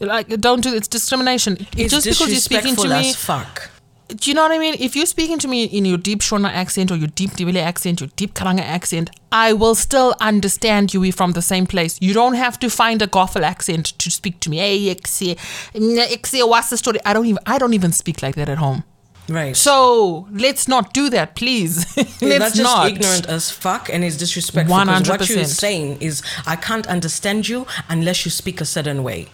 [0.00, 1.58] Like, don't do it's discrimination.
[1.76, 3.70] It's Just because you're speaking to me, as fuck.
[4.08, 4.74] do you know what I mean?
[4.80, 8.00] If you're speaking to me in your deep Shona accent or your deep Ndebele accent,
[8.00, 11.00] your deep Karanga accent, I will still understand you.
[11.00, 11.98] We're from the same place.
[12.00, 14.56] You don't have to find a Goffel accent to speak to me.
[14.56, 16.98] Hey, what's the story?
[17.04, 18.84] I don't even I don't even speak like that at home.
[19.28, 19.56] Right.
[19.56, 21.86] So let's not do that, please.
[21.96, 22.88] let's That's just not.
[22.88, 24.76] ignorant as fuck and it's disrespectful.
[24.76, 29.28] 'cause What you're saying is, I can't understand you unless you speak a certain way.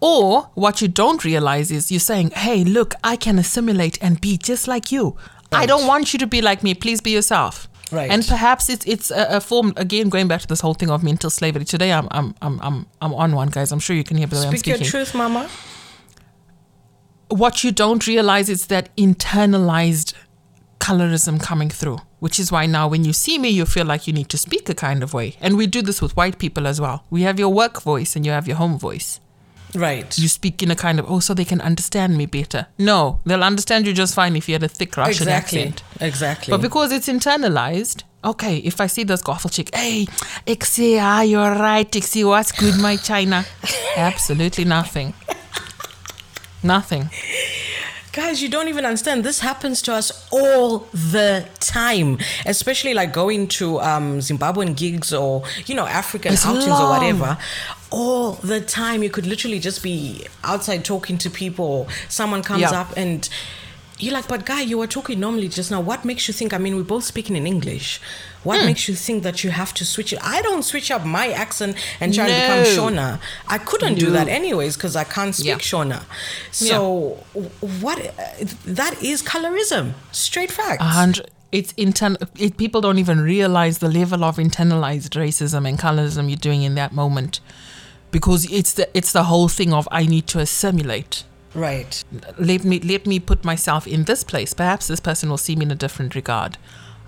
[0.00, 4.38] Or what you don't realize is you're saying, hey, look, I can assimilate and be
[4.38, 5.16] just like you.
[5.52, 6.74] I don't want you to be like me.
[6.74, 7.68] Please be yourself.
[7.92, 8.10] Right.
[8.10, 11.02] And perhaps it's it's a, a form again going back to this whole thing of
[11.02, 11.64] mental slavery.
[11.64, 13.72] Today I'm I'm I'm I'm, I'm on one, guys.
[13.72, 14.74] I'm sure you can hear the way I'm speaking.
[14.76, 15.50] Speak your truth, Mama.
[17.28, 20.14] what you don't realize is that internalized
[20.78, 24.12] colorism coming through, which is why now when you see me, you feel like you
[24.12, 25.36] need to speak a kind of way.
[25.40, 27.04] And we do this with white people as well.
[27.10, 29.20] We have your work voice and you have your home voice.
[29.74, 30.18] Right.
[30.18, 32.66] You speak in a kind of, oh, so they can understand me better.
[32.78, 35.60] No, they'll understand you just fine if you had a thick Russian exactly.
[35.60, 35.82] accent.
[36.00, 36.50] Exactly.
[36.50, 40.06] But because it's internalized, okay, if I see this goffel chick, hey,
[40.46, 43.44] Ixie, ah, you're right, Ixie, what's good, my China?
[43.96, 45.14] Absolutely nothing.
[46.62, 47.10] Nothing.
[48.12, 49.22] Guys, you don't even understand.
[49.22, 55.44] This happens to us all the time, especially like going to um, Zimbabwean gigs or,
[55.66, 56.82] you know, African It's outings long.
[56.82, 57.38] or whatever.
[57.90, 59.04] All the time.
[59.04, 62.80] You could literally just be outside talking to people, someone comes Yeah.
[62.80, 63.28] up and
[64.02, 65.80] you're like, but guy, you were talking normally just now.
[65.80, 66.52] What makes you think?
[66.54, 68.00] I mean, we're both speaking in English.
[68.42, 68.66] What Hmm.
[68.66, 70.18] makes you think that you have to switch it?
[70.22, 72.32] I don't switch up my accent and try No.
[72.32, 73.18] and become Shona.
[73.48, 75.56] I couldn't do that anyways because I can't speak Yeah.
[75.58, 76.02] Shona.
[76.50, 77.98] So w- what?
[78.64, 79.92] That is colorism.
[80.12, 80.80] Straight facts.
[80.82, 81.30] A hundred.
[81.52, 82.16] It's intern.
[82.38, 86.76] It, people don't even realize the level of internalized racism and colorism you're doing in
[86.76, 87.40] that moment,
[88.12, 91.24] because it's the it's the whole thing of I need to assimilate.
[91.54, 92.04] Right.
[92.38, 94.54] Let me let me put myself in this place.
[94.54, 96.58] Perhaps this person will see me in a different regard.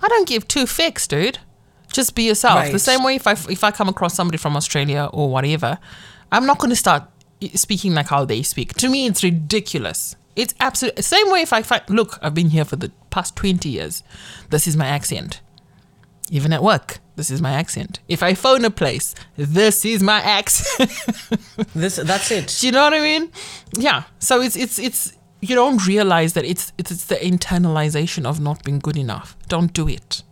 [0.01, 1.39] I don't give two fucks, dude.
[1.91, 2.71] Just be yourself.
[2.71, 5.77] The same way if I if I come across somebody from Australia or whatever,
[6.31, 7.03] I'm not going to start
[7.53, 8.73] speaking like how they speak.
[8.75, 10.15] To me, it's ridiculous.
[10.35, 13.69] It's absolute same way if I find look, I've been here for the past 20
[13.69, 14.03] years.
[14.49, 15.41] This is my accent.
[16.31, 17.99] Even at work, this is my accent.
[18.07, 20.91] If I phone a place, this is my accent.
[21.75, 21.95] This.
[21.97, 22.55] That's it.
[22.59, 23.31] Do you know what I mean?
[23.77, 24.03] Yeah.
[24.19, 28.63] So it's it's it's you don't realize that it's it's, it's the internalization of not
[28.63, 29.35] being good enough.
[29.47, 30.23] Don't do it.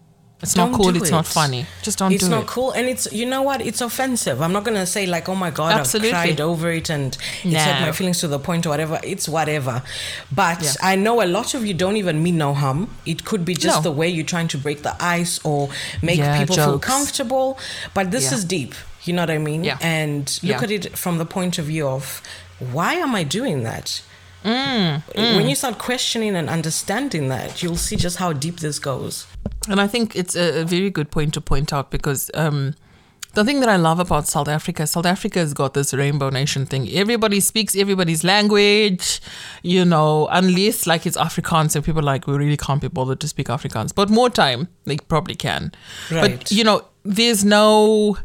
[0.44, 0.92] It's not Don't cool.
[0.92, 1.66] do It's not funny.
[1.84, 4.64] Just don't it's do not cool and it's you know what it's offensive i'm not
[4.64, 6.12] gonna say like oh my god Absolutely.
[6.14, 9.30] i've cried over it and it's hurt my feelings to the point or whatever it's
[9.30, 9.84] whatever
[10.32, 10.72] but Yeah.
[10.82, 13.78] i know a lot of you don't even mean no harm it could be just
[13.78, 13.82] No.
[13.90, 15.70] the way you're trying to break the ice or
[16.02, 17.60] make Yeah, people feel comfortable
[17.94, 18.38] but this Yeah.
[18.38, 18.74] is deep
[19.04, 19.78] you know what i mean Yeah.
[19.82, 22.22] and look at it from the point of view of
[22.60, 24.02] why am i doing that
[24.44, 25.04] Mm,
[25.36, 29.28] when you start questioning and understanding that you'll see just how deep this goes
[29.68, 32.74] And I think it's a, very good point to point out because um,
[33.34, 36.66] the thing that I love about South Africa, South Africa has got this rainbow nation
[36.66, 36.90] thing.
[36.90, 39.22] Everybody speaks everybody's language,
[39.62, 43.20] you know, unless like it's Afrikaans and people are like, we really can't be bothered
[43.22, 43.94] to speak Afrikaans.
[43.94, 45.72] But more time, they probably can.
[46.12, 46.40] Right.
[46.40, 48.18] But, you know, there's no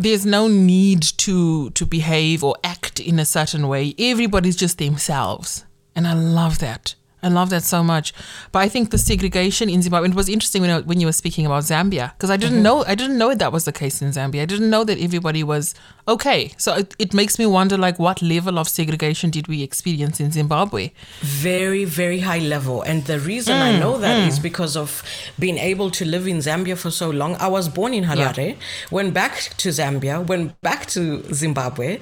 [0.00, 3.94] there's no need to to behave or act in a certain way.
[3.98, 6.94] Everybody's just themselves, and I love that.
[7.22, 8.12] I love that so much.
[8.52, 10.08] But I think the segregation in Zimbabwe.
[10.08, 12.84] It was interesting when I, when you were speaking about Zambia because I didn't know
[12.86, 14.42] I didn't know that was the case in Zambia.
[14.42, 15.74] I didn't know that everybody was
[16.08, 16.52] okay.
[16.56, 20.32] So it, it makes me wonder like what level of segregation did we experience in
[20.32, 20.90] Zimbabwe?
[21.22, 25.02] very very high level and the reason i Mm, know that is because of
[25.38, 28.56] being able to live in zambia for so long i was born in harare
[28.90, 31.98] went back to zambia went back to zimbabwe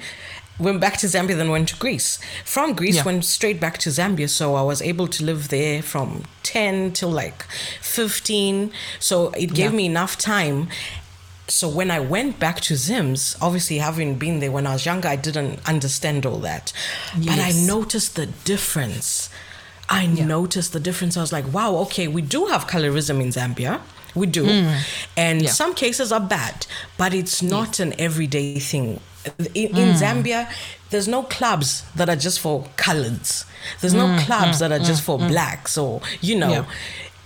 [0.59, 3.05] went back to zambia then went to greece from greece Yeah.
[3.05, 7.09] went straight back to zambia so i was able to live there from 10 till
[7.11, 7.43] like
[7.81, 9.77] 15 so it gave Yeah.
[9.77, 10.67] me enough time
[11.47, 15.07] so when I went back to Zims, obviously having been there when I was younger,
[15.07, 16.71] I didn't understand all that.
[17.17, 19.31] But I noticed the difference.
[19.89, 21.17] I noticed the difference.
[21.17, 23.81] I was like, wow, okay, we do have colorism in Zambia.
[24.15, 24.45] We do.
[25.15, 25.45] And Hmm.
[25.45, 25.51] Yeah.
[25.51, 26.65] some cases are bad,
[26.97, 28.99] but it's not an everyday thing.
[29.53, 29.77] In, Hmm.
[29.77, 30.47] in Zambia,
[30.89, 33.45] there's no clubs that are just for coloreds.
[33.81, 36.65] There's no Hmm, clubs that are just for blacks or, you know, Yeah.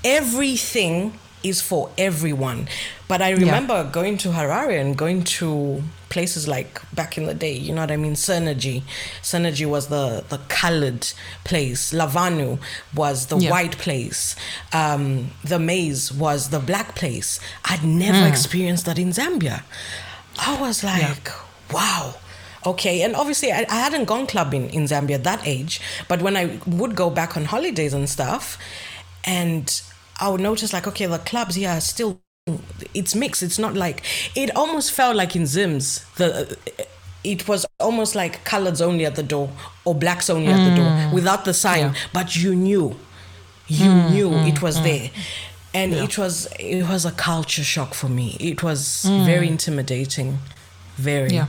[0.03, 2.67] everything is for everyone.
[3.07, 7.53] But I remember going to Harare and going to places like back in the day,
[7.65, 8.13] you know what I mean?
[8.15, 8.83] Synergy.
[9.21, 11.03] Synergy was the, the colored
[11.43, 11.91] place.
[11.99, 12.59] Lavanu
[12.95, 13.51] was the Yeah.
[13.53, 14.35] white place.
[14.81, 17.39] Um, the maze was the black place.
[17.65, 18.33] I'd never Hmm.
[18.33, 19.63] experienced that in Zambia.
[20.39, 21.27] I was like,
[21.71, 22.15] wow.
[22.65, 26.37] Okay, and obviously I, I hadn't gone clubbing in Zambia at that age, but when
[26.37, 28.57] I would go back on holidays and stuff,
[29.25, 29.81] and
[30.19, 32.21] I would notice like, okay, the clubs here are still
[32.93, 33.43] it's mixed.
[33.43, 34.03] It's not like
[34.35, 36.57] it almost felt like in Zims the
[37.23, 39.49] it was almost like coloreds only at the door
[39.85, 41.13] or blacks only at the door mm.
[41.13, 41.93] without the sign, Yeah.
[42.11, 42.99] but you knew,
[43.67, 45.09] you mm, knew mm, it was there.
[45.73, 48.37] And it was it was a culture shock for me.
[48.39, 50.37] It was very intimidating,
[50.97, 51.31] very.
[51.31, 51.47] Yeah.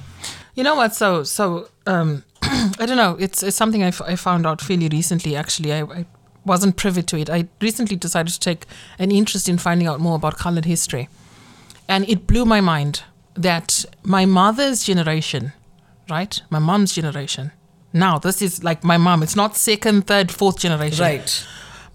[0.54, 0.94] You know what?
[0.94, 3.16] So, so um, I don't know.
[3.18, 5.36] It's it's something I, f- I found out fairly recently.
[5.36, 6.06] Actually, I, I
[6.44, 7.30] wasn't privy to it.
[7.30, 8.66] I recently decided to take
[8.98, 11.08] an interest in finding out more about colored history.
[11.88, 13.02] And it blew my mind
[13.34, 15.52] that my mother's generation,
[16.08, 16.40] right?
[16.50, 17.52] My mom's generation.
[17.92, 19.22] Now, this is like my mom.
[19.22, 21.04] It's not second, third, fourth generation.
[21.04, 21.46] Right.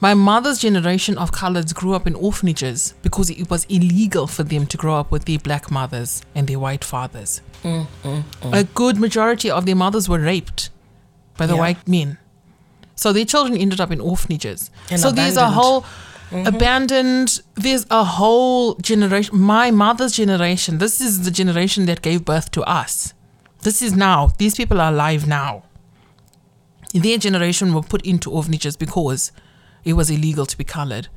[0.02, 4.66] My mother's generation of coloreds grew up in orphanages because it was illegal for them
[4.68, 7.42] to grow up with their black mothers and their white fathers.
[7.64, 10.70] Mm, A good majority of their mothers were raped
[11.36, 11.60] by the Yeah.
[11.60, 12.18] white men.
[13.00, 14.72] So their children ended up in orphanages.
[14.92, 15.56] And so there's a abandoned.
[15.56, 16.48] whole mm-hmm.
[16.48, 19.40] abandoned, there's a whole generation.
[19.40, 23.14] My mother's generation, this is the generation that gave birth to us.
[23.62, 24.32] This is now.
[24.38, 25.64] These people are alive now.
[26.94, 29.32] Their generation were put into orphanages because
[29.86, 31.08] it was illegal to be colored,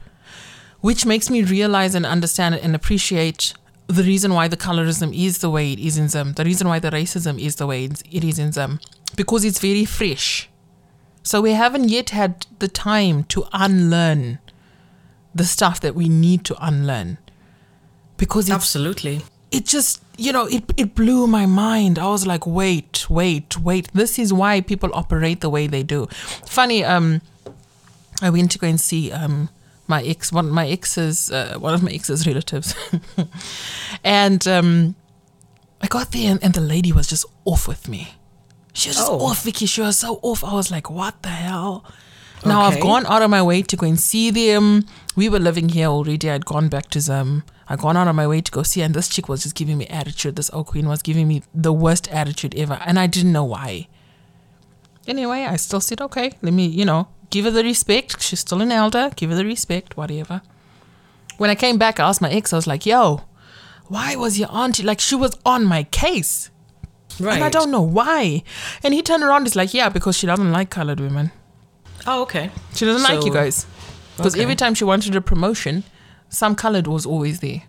[0.82, 3.54] which makes me realize and understand and appreciate
[3.88, 6.78] the reason why the colorism is the way it is in Zim, the reason why
[6.78, 8.78] the racism is the way it is in Zim,
[9.16, 10.48] because it's very fresh.
[11.22, 14.38] So we haven't yet had the time to unlearn
[15.34, 17.18] the stuff that we need to unlearn.
[18.16, 19.22] Because it's Absolutely.
[19.50, 21.98] it just you know it, it blew my mind.
[21.98, 23.92] I was like wait wait wait.
[23.92, 26.06] This is why people operate the way they do.
[26.46, 27.20] Funny um
[28.20, 29.48] i went to go and see um
[29.88, 32.74] my ex one my ex's uh, one of my ex's relatives.
[34.04, 34.94] And um
[35.80, 38.14] i got there and, and the lady was just off with me
[38.72, 39.20] she was just Oh.
[39.26, 41.84] off vicky she was so off i was like what the hell
[42.44, 44.84] now I've gone out of my way to go and see them.
[45.14, 46.28] We were living here already.
[46.28, 47.44] I'd gone back to them.
[47.68, 49.54] I'd gone out of my way to go see, her, and this chick was just
[49.54, 50.34] giving me attitude.
[50.34, 53.86] This old queen was giving me the worst attitude ever, and I didn't know why.
[55.06, 58.20] Anyway, I still said, okay, let me, you know, give her the respect.
[58.20, 59.10] She's still an elder.
[59.14, 60.42] Give her the respect, whatever.
[61.38, 63.20] When I came back, I asked my ex, I was like, yo,
[63.86, 66.50] why was your auntie, like, she was on my case.
[67.20, 67.34] Right.
[67.34, 68.42] And I don't know why.
[68.82, 71.30] And he turned around, he's like, yeah, because she doesn't like colored women.
[72.06, 72.50] Oh, okay.
[72.74, 73.66] She doesn't like you guys.
[74.16, 74.42] Because okay.
[74.42, 75.84] every time she wanted a promotion,
[76.28, 77.62] some colored was always there.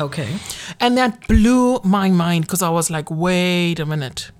[0.00, 0.38] Okay.
[0.80, 4.30] And that blew my mind because I was like, wait a minute.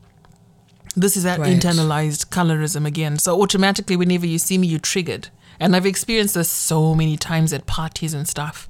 [0.94, 1.56] This is that Right.
[1.56, 3.18] internalized colorism again.
[3.18, 5.28] So automatically, whenever you see me, you're triggered.
[5.60, 8.68] And I've experienced this so many times at parties and stuff.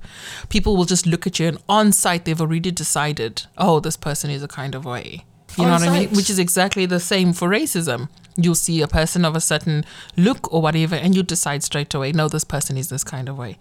[0.48, 4.30] People will just look at you, and on sight, they've already decided, oh, this person
[4.30, 5.24] is a kind of way.
[5.58, 6.10] You know On what I mean?
[6.10, 8.08] Which is exactly the same for racism.
[8.36, 9.84] You'll see a person of a certain
[10.16, 13.36] look or whatever, and you decide straight away, no, this person is this kind of
[13.36, 13.58] way.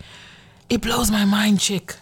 [0.69, 1.95] It blows my mind, chick.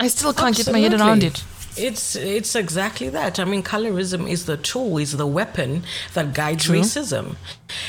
[0.00, 1.44] I still can't get my head around it.
[1.78, 3.38] It's it's exactly that.
[3.38, 6.80] I mean, colorism is the tool, is the weapon that guides True.
[6.80, 7.36] racism.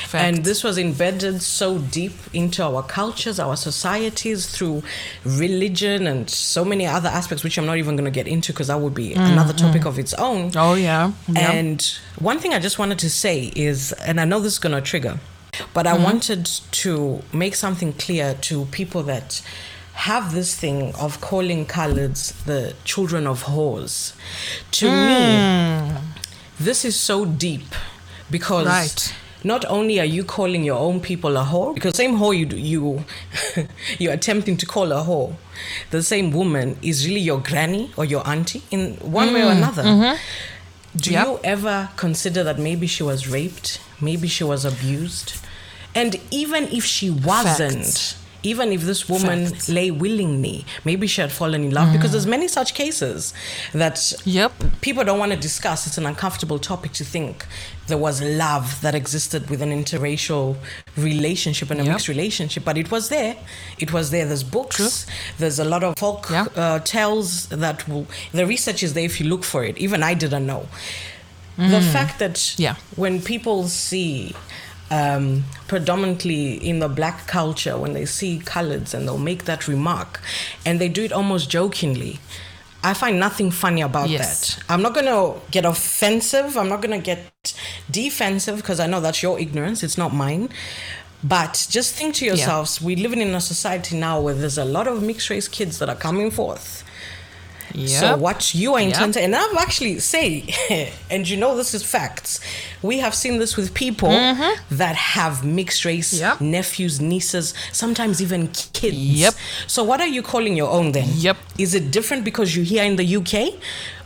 [0.06, 0.14] Fact.
[0.24, 4.82] And this was embedded so deep into our cultures, our societies through
[5.24, 8.66] religion and so many other aspects, which I'm not even going to get into because
[8.66, 9.58] that would be mm, another mm.
[9.58, 10.52] topic of its own.
[10.56, 11.50] Oh yeah, yeah.
[11.50, 11.82] And
[12.18, 14.82] one thing I just wanted to say is, and I know this is going to
[14.82, 15.18] trigger,
[15.72, 16.04] but I mm-hmm.
[16.04, 19.42] wanted to make something clear to people that
[20.00, 24.14] have this thing of calling coloreds the children of whores.
[24.72, 25.96] To me, hmm.
[26.58, 27.68] this is so deep
[28.30, 29.14] because Right.
[29.44, 32.56] not only are you calling your own people a whore, because same whore you do-
[32.56, 33.04] you
[33.98, 35.34] you're attempting to call a whore,
[35.90, 39.58] the same woman is really your granny or your auntie in one way or hmm.
[39.62, 39.82] another.
[39.82, 40.16] Mm-hmm.
[40.96, 41.26] Do Yep.
[41.26, 45.34] you ever consider that maybe she was raped, maybe she was abused,
[45.94, 48.16] and even if she wasn't, Facts.
[48.42, 49.68] Even if this woman Facts.
[49.68, 53.34] lay willingly, maybe she had fallen in love because there's many such cases
[53.72, 54.52] that Yep.
[54.80, 55.86] people don't want to discuss.
[55.86, 57.46] It's an uncomfortable topic to think
[57.88, 60.56] there was love that existed with an interracial
[60.96, 61.92] relationship and a Yep.
[61.92, 63.36] mixed relationship, but it was there.
[63.78, 64.24] It was there.
[64.26, 64.76] There's books.
[64.76, 64.90] True.
[65.38, 66.46] There's a lot of folk Yeah.
[66.56, 68.06] uh, tales that will.
[68.32, 69.76] The research is there if you look for it.
[69.78, 70.66] Even I didn't know.
[71.58, 72.58] The fact that Mm.
[72.58, 72.74] Yeah.
[72.96, 74.34] when people see
[74.90, 80.20] um, predominantly in the black culture when they see coloreds and they'll make that remark.
[80.66, 82.18] And they do it almost jokingly.
[82.82, 84.56] I find nothing funny about Yes.
[84.56, 84.64] that.
[84.68, 86.56] I'm not going to get offensive.
[86.56, 87.54] I'm not going to get
[87.90, 89.82] defensive because i know that's your ignorance.
[89.82, 90.48] It's not mine.
[91.22, 94.88] But just think to yourselves we're living in a society now where there's a lot
[94.88, 96.82] of mixed race kids that are coming forth
[97.86, 98.88] so what you are Yep.
[98.92, 100.44] intending, and I've actually say,
[101.10, 102.40] and you know this is facts.
[102.82, 106.20] We have seen this with people that have mixed race Mm-hmm.
[106.22, 106.40] Yep.
[106.40, 108.96] nephews, nieces, sometimes even kids.
[108.96, 109.34] Yep.
[109.66, 111.08] So what are you calling your own then?
[111.14, 111.36] Yep.
[111.58, 113.54] Is it different because you're here in the UK?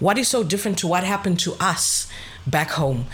[0.01, 2.09] What is so different to what happened to us
[2.47, 3.07] back home?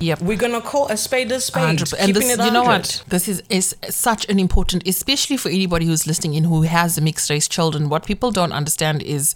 [0.00, 0.22] Yep.
[0.22, 1.78] We're gonna call a spade a spade.
[1.78, 1.94] 100%.
[1.98, 3.04] And this, you know what?
[3.08, 7.28] This is, is such an important, especially for anybody who's listening in who has mixed
[7.30, 7.88] race children.
[7.88, 9.34] What people don't understand is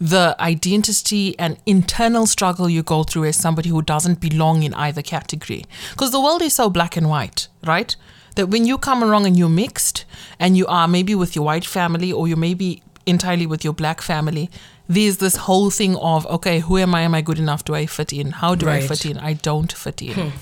[0.00, 5.02] the identity and internal struggle you go through as somebody who doesn't belong in either
[5.02, 5.66] category.
[5.92, 7.94] Because the world is so black and white, right?
[8.36, 10.04] that when you come along and you're mixed
[10.38, 13.72] and you are maybe with your white family or you may be entirely with your
[13.72, 14.50] black family,
[14.88, 17.02] there's this whole thing of, okay, who am I?
[17.02, 17.64] Am I good enough?
[17.64, 18.32] Do I fit in?
[18.32, 19.18] How do I fit in?
[19.18, 20.14] I don't fit in.
[20.14, 20.36] Hmm.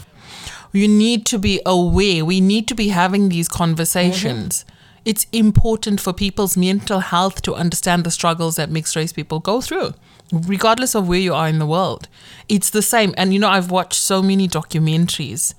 [0.72, 2.24] You need to be aware.
[2.24, 4.64] We need to be having these conversations.
[4.64, 4.74] Mm-hmm.
[5.04, 9.60] It's important for people's mental health to understand the struggles that mixed race people go
[9.60, 9.94] through,
[10.32, 12.08] regardless of where you are in the world.
[12.48, 13.14] It's the same.
[13.16, 15.54] And you know, I've watched so many documentaries,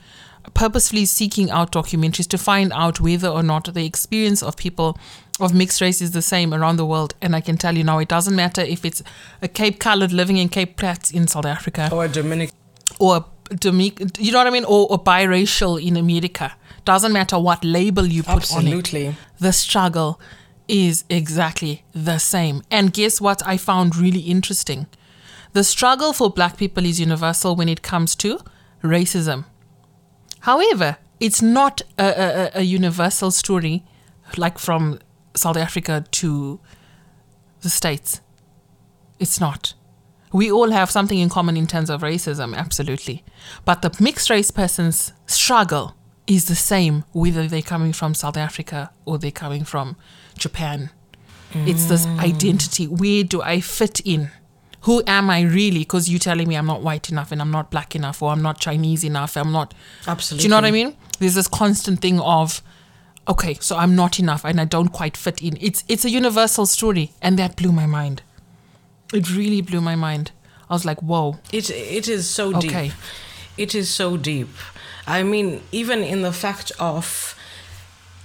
[0.53, 4.97] purposefully seeking out documentaries to find out whether or not the experience of people
[5.39, 7.13] of mixed race is the same around the world.
[7.21, 9.01] And I can tell you now, it doesn't matter if it's
[9.41, 12.51] a Cape Colored living in Cape Flats in South Africa Or Dominic.
[12.99, 16.55] or Domic, you know what I mean, or, or biracial in America.
[16.85, 18.73] Doesn't matter what label you put on it.
[18.73, 19.15] Absolutely.
[19.39, 20.19] The struggle
[20.67, 22.63] is exactly the same.
[22.71, 24.87] And guess what I found really interesting?
[25.53, 28.39] The struggle for black people is universal when it comes to
[28.83, 29.45] racism.
[30.45, 33.83] However, it's not a, a, a- universal story
[34.37, 34.99] like from
[35.33, 36.59] South Africa to
[37.61, 38.21] the States.
[39.19, 39.73] It's not.
[40.31, 43.23] We all have something in common in terms of racism, absolutely.
[43.63, 45.95] But the mixed race person's struggle
[46.27, 49.95] is the same whether they're coming from South Africa or they're coming from
[50.37, 50.91] Japan.
[51.53, 52.19] It's this mm.
[52.19, 52.85] identity.
[52.85, 54.29] Where do I fit in?
[54.85, 55.79] Who am I really?
[55.79, 58.43] Because you're telling me I'm not white enough and I'm not black enough or I'm
[58.43, 59.35] not Chinese enough.
[59.35, 59.73] I'm not.
[60.07, 60.41] Absolutely.
[60.41, 60.95] Do you know what I mean?
[61.17, 62.61] There's this constant thing of,
[63.27, 65.57] okay, so I'm not enough and I don't quite fit in.
[65.59, 68.21] It's it's a universal story, and that blew my mind.
[69.11, 70.31] It really blew my mind.
[70.69, 71.39] I was like, whoa.
[71.51, 72.71] It it is so deep.
[72.71, 72.91] Okay.
[73.57, 74.49] It is so deep.
[75.07, 77.35] I mean, even in the fact of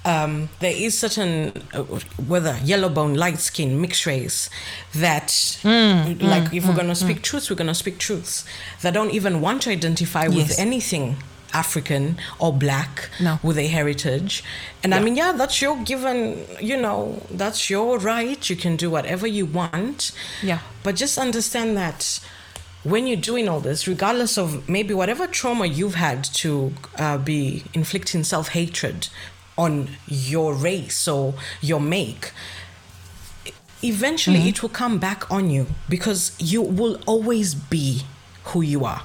[0.04, 1.82] um, there is certain uh,
[2.26, 4.48] whether yellow bone, light skin, mixed race
[4.94, 8.44] that Hmm, like if we're gonna speak truths, we're gonna speak truths
[8.82, 11.16] that don't even want to identify with anything
[11.52, 13.40] African or black No.
[13.42, 14.42] with a heritage.
[14.82, 18.48] And I mean, yeah, that's your given, you know, that's your right.
[18.48, 20.12] You can do whatever you want.
[20.42, 20.60] Yeah.
[20.82, 22.20] But just understand that
[22.84, 27.64] when you're doing all this, regardless of maybe whatever trauma you've had to uh, be
[27.74, 29.08] inflicting self hatred
[29.64, 29.72] on
[30.08, 32.32] your race or your make,
[33.82, 34.48] eventually Mm-hmm.
[34.48, 38.02] it will come back on you because you will always be
[38.50, 39.02] who you are.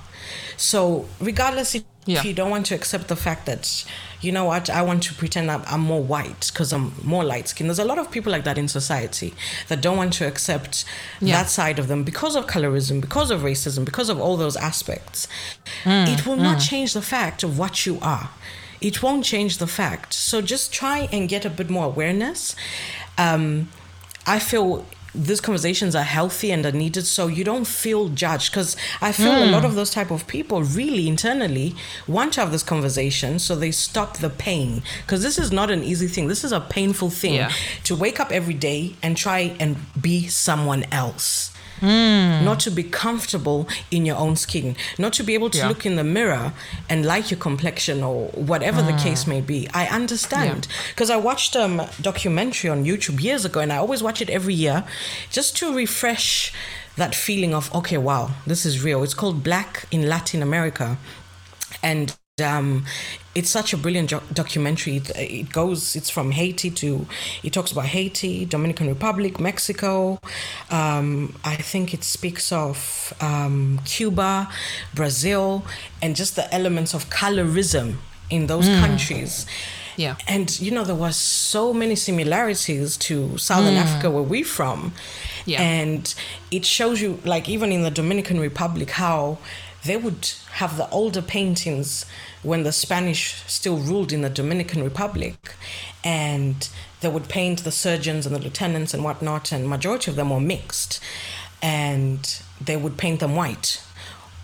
[0.57, 2.21] So, regardless if Yeah.
[2.23, 3.63] you don't want to accept the fact that,
[4.21, 7.47] you know what, I want to pretend I'm, I'm more white because I'm more light
[7.49, 7.67] skinned.
[7.69, 9.33] There's a lot of people like that in society
[9.69, 10.85] that don't want to accept
[11.19, 11.35] Yeah.
[11.37, 15.27] that side of them because of colorism, because of racism, because of all those aspects.
[15.83, 18.29] Mm, it will not change the fact of what you are.
[18.89, 20.13] It won't change the fact.
[20.13, 22.55] So just try and get a bit more awareness.
[23.17, 23.69] Um,
[24.35, 24.85] I feel
[25.29, 29.31] these conversations are healthy and are needed so you don't feel judged because i feel
[29.31, 29.51] a Hmm.
[29.55, 31.73] lot of those type of people really internally
[32.05, 35.81] want to have this conversation so they stop the pain because this is not an
[35.91, 37.51] easy thing this is a painful thing Yeah.
[37.85, 39.77] to wake up every day and try and
[40.09, 42.43] be someone else Hmm.
[42.45, 45.67] not to be comfortable in your own skin, not to be able to Yeah.
[45.67, 46.53] look in the mirror
[46.89, 49.67] and like your complexion or whatever the case may be.
[49.73, 54.01] I understand because I watched um, a documentary on YouTube years ago, and I always
[54.01, 54.83] watch it every year
[55.31, 56.53] just to refresh
[56.97, 59.03] that feeling of okay, wow, this is real.
[59.03, 60.97] It's called Black in Latin America,
[61.83, 62.83] and um,
[63.33, 64.97] it's such a brilliant documentary.
[64.97, 67.07] It, it goes, it's from Haiti to,
[67.43, 70.19] it talks about Haiti, Dominican Republic, Mexico.
[70.69, 74.49] Um, I think it speaks of um, Cuba,
[74.93, 75.63] Brazil,
[76.01, 77.95] and just the elements of colorism
[78.29, 79.45] in those countries.
[79.95, 80.17] Yeah.
[80.27, 84.91] And you know, there was so many similarities to Southern Africa where we're from.
[85.45, 85.61] Yeah.
[85.61, 86.13] And
[86.51, 89.37] it shows you, like, even in the Dominican Republic, how
[89.85, 92.05] they would have the older paintings
[92.43, 95.55] when the Spanish still ruled in the Dominican Republic.
[96.03, 96.67] And
[97.01, 100.39] they would paint the surgeons and the lieutenants and whatnot, and majority of them were
[100.39, 100.99] mixed.
[101.61, 103.81] And they would paint them white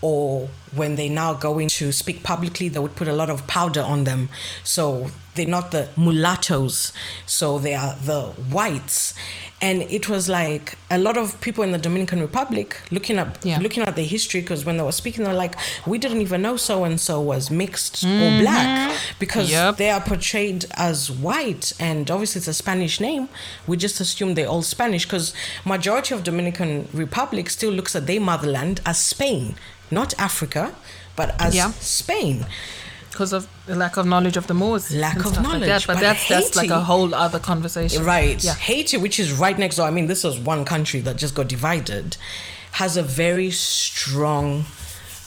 [0.01, 3.45] or when they now go in to speak publicly, they would put a lot of
[3.47, 4.30] powder on them.
[4.63, 6.91] So they're not the mulattoes,
[7.26, 9.13] so they are the whites.
[9.61, 13.59] And it was like a lot of people in the Dominican Republic looking up, Yeah.
[13.59, 15.55] looking at the history, because when they were speaking, they're like,
[15.86, 18.41] we didn't even know so and so was mixed or mm-hmm.
[18.41, 19.78] black because Yep.
[19.78, 21.74] they are portrayed as white.
[21.80, 23.30] And obviously, it's a Spanish name.
[23.67, 28.19] We just assume they're all Spanish because majority of Dominican Republic still looks at their
[28.19, 29.55] motherland as Spain,
[29.91, 30.61] not Africa,
[31.16, 31.72] but as Yeah.
[31.80, 32.45] Spain.
[33.12, 34.89] because of the lack of knowledge of the Moors.
[34.91, 35.84] Lack of stuff Like knowledge, that.
[35.88, 38.03] But, but that's that's like a whole other conversation.
[38.05, 38.41] Right.
[38.43, 38.55] Yeah.
[38.55, 41.47] Haiti, which is right next door, I mean, this is one country that just got
[41.49, 42.16] divided,
[42.82, 44.64] has a very strong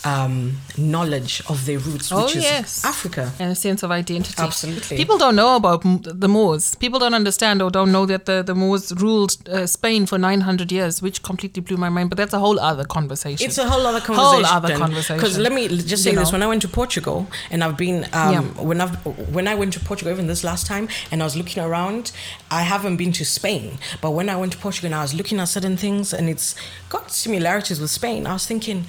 [0.04, 2.84] um, knowledge of their roots, Oh, which is yes.
[2.84, 3.32] Africa.
[3.38, 4.34] and a sense of identity.
[4.42, 4.96] Absolutely.
[4.96, 6.74] People don't know about the Moors.
[6.74, 10.70] People don't understand or don't know that the, the Moors ruled uh, Spain for 900
[10.70, 12.10] years, which completely blew my mind.
[12.10, 13.46] But that's a whole other conversation.
[13.46, 14.44] It's a whole other conversation.
[14.44, 15.16] Whole other conversation.
[15.16, 16.36] Because let me just say You this: know.
[16.36, 18.40] when I went to Portugal, and I've been um, Yeah.
[18.62, 21.62] when I when I went to Portugal, even this last time, and I was looking
[21.62, 22.12] around,
[22.50, 25.40] I haven't been to Spain, but when I went to Portugal, and I was looking
[25.40, 26.54] at certain things, and it's
[26.90, 28.26] got similarities with Spain.
[28.26, 28.84] I was thinking,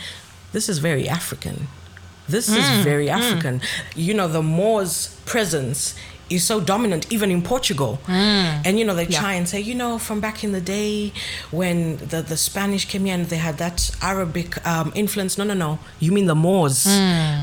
[0.55, 1.57] this is very African.
[2.35, 3.55] This Mm, is very African.
[4.07, 4.97] You know, the Moors'
[5.33, 5.79] presence
[6.35, 7.91] is so dominant even in Portugal.
[8.65, 9.11] And you know, they Mm.
[9.13, 9.19] Yeah.
[9.23, 10.93] try and say, you know, from back in the day
[11.59, 11.77] when
[12.11, 13.77] the, the Spanish came here and they had that
[14.11, 15.31] Arabic um, influence.
[15.39, 15.71] No, no, no.
[15.99, 16.79] You mean the Moors.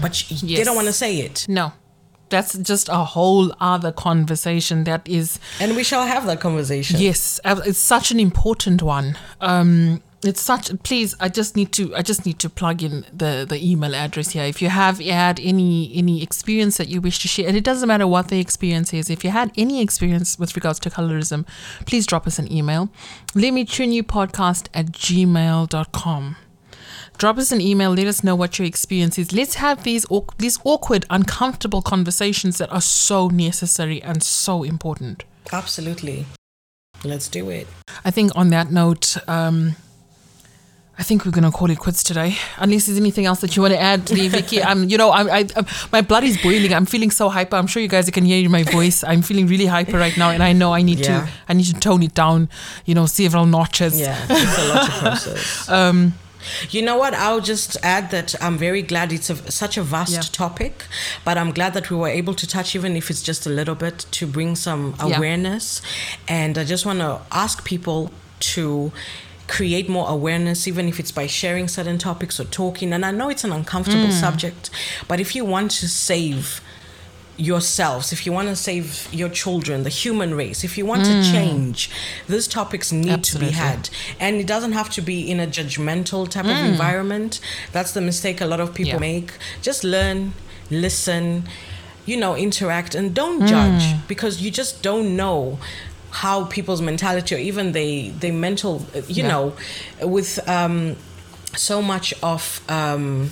[0.05, 0.65] But y- they Mm.
[0.67, 1.37] Don't want to say it.
[1.49, 1.67] no,
[2.33, 4.77] that's just a whole other conversation.
[4.91, 6.95] That is And we shall have that conversation.
[7.09, 7.39] Yes,
[7.69, 9.07] it's such an important one.
[9.41, 10.71] Um, it's such.
[10.83, 11.95] Please, I just need to.
[11.95, 14.45] I just need to plug in the the email address here.
[14.45, 17.89] If you have had any any experience that you wish to share, and it doesn't
[17.89, 19.11] matter what the experience is.
[19.11, 21.47] If you had any experience with regards to colorism,
[21.87, 22.91] please drop us an email.
[23.35, 26.37] Let me tune you podcast at gmail.com.
[27.19, 27.91] Drop us an email.
[27.93, 29.33] Let us know what your experience is.
[29.33, 30.07] Let's have these
[30.39, 35.25] these awkward, uncomfortable conversations that are so necessary and so important.
[35.53, 36.27] Absolutely.
[37.05, 37.67] Let's do it.
[38.05, 39.75] I think on that note, um,
[40.99, 42.37] I think we're gonna call it quits today.
[42.59, 44.61] Unless there's anything else that you want to add, Lee, Vicky.
[44.63, 46.73] Um, you know, I, I, I, my blood is boiling.
[46.75, 47.57] I'm feeling so hyper.
[47.57, 49.03] I'm sure you guys can hear my voice.
[49.03, 51.23] I'm feeling really hyper right now, and I know I need Yeah.
[51.27, 52.49] to, I need to tone it down.
[52.85, 53.99] You know, several notches.
[53.99, 55.69] Yeah, it's a lot to process.
[55.69, 56.15] Um,
[56.71, 57.15] You know what?
[57.15, 60.21] I'll just add that I'm very glad it's a, such a vast Yeah.
[60.33, 60.85] topic,
[61.25, 63.77] but I'm glad that we were able to touch, even if it's just a little
[63.77, 65.17] bit, to bring some Yeah.
[65.17, 65.81] awareness.
[66.29, 68.11] And I just want to ask people
[68.55, 68.91] to
[69.49, 72.93] create more awareness, even if it's by sharing certain topics or talking.
[72.93, 74.21] And I know it's an uncomfortable Mm.
[74.21, 74.71] subject,
[75.09, 76.61] but if you want to save
[77.37, 81.23] yourselves, if you want to save your children, the human race, if you want to
[81.33, 81.91] change,
[82.29, 83.15] these topics need Mm.
[83.15, 83.49] Absolutely.
[83.49, 83.91] to be had.
[84.21, 87.41] And it doesn't have to be in a judgmental type of environment.
[87.73, 89.03] That's the mistake a lot of people Mm.
[89.03, 89.13] Yeah.
[89.21, 89.33] make.
[89.63, 90.35] Just learn,
[90.71, 91.49] listen,
[92.05, 93.15] you know, interact, and Mm.
[93.15, 95.59] don't judge because you just don't know
[96.21, 98.75] how people's mentality or even they they mental
[99.09, 99.29] you Yeah.
[99.33, 99.45] know
[100.17, 100.97] with um
[101.57, 103.31] so much of um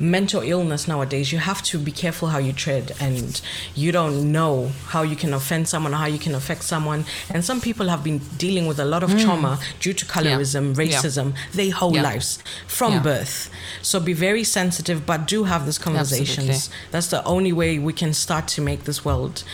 [0.00, 3.40] mental illness nowadays you have to be careful how you tread and
[3.76, 7.44] you don't know how you can offend someone or how you can affect someone and
[7.44, 10.90] some people have been dealing with a lot of trauma due to colorism Mm.
[10.90, 10.98] Yeah.
[10.98, 12.02] racism their whole Yeah.
[12.02, 12.98] lives from Yeah.
[13.02, 13.50] birth
[13.82, 16.88] so be very sensitive but do have these conversations Absolutely.
[16.90, 19.44] that's the only way we can start to make this world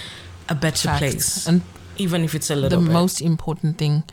[0.49, 1.01] a better Facts.
[1.01, 1.61] place And
[2.01, 4.05] even if it's a the little bit The most important thing,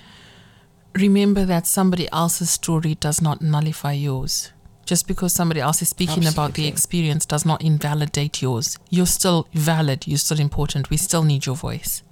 [0.94, 4.52] remember that somebody else's story does not nullify yours.
[4.86, 8.78] Just because somebody else is speaking about the experience does not invalidate yours.
[8.90, 10.08] You're still valid.
[10.08, 10.90] You're still important.
[10.90, 12.04] We still need your voice.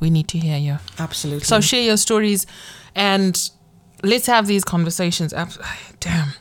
[0.00, 0.78] We need to hear you.
[0.98, 2.46] absolutely So share your stories
[2.96, 3.50] and
[4.02, 5.32] let's have these conversations.
[6.00, 6.32] Damn.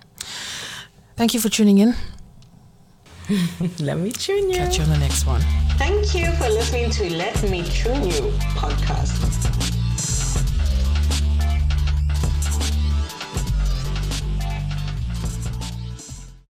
[1.15, 1.95] Thank you for tuning in.
[3.79, 5.41] let me tune you Catch you on the next one.
[5.77, 9.72] Thank you for listening to Let Me Tune You podcast.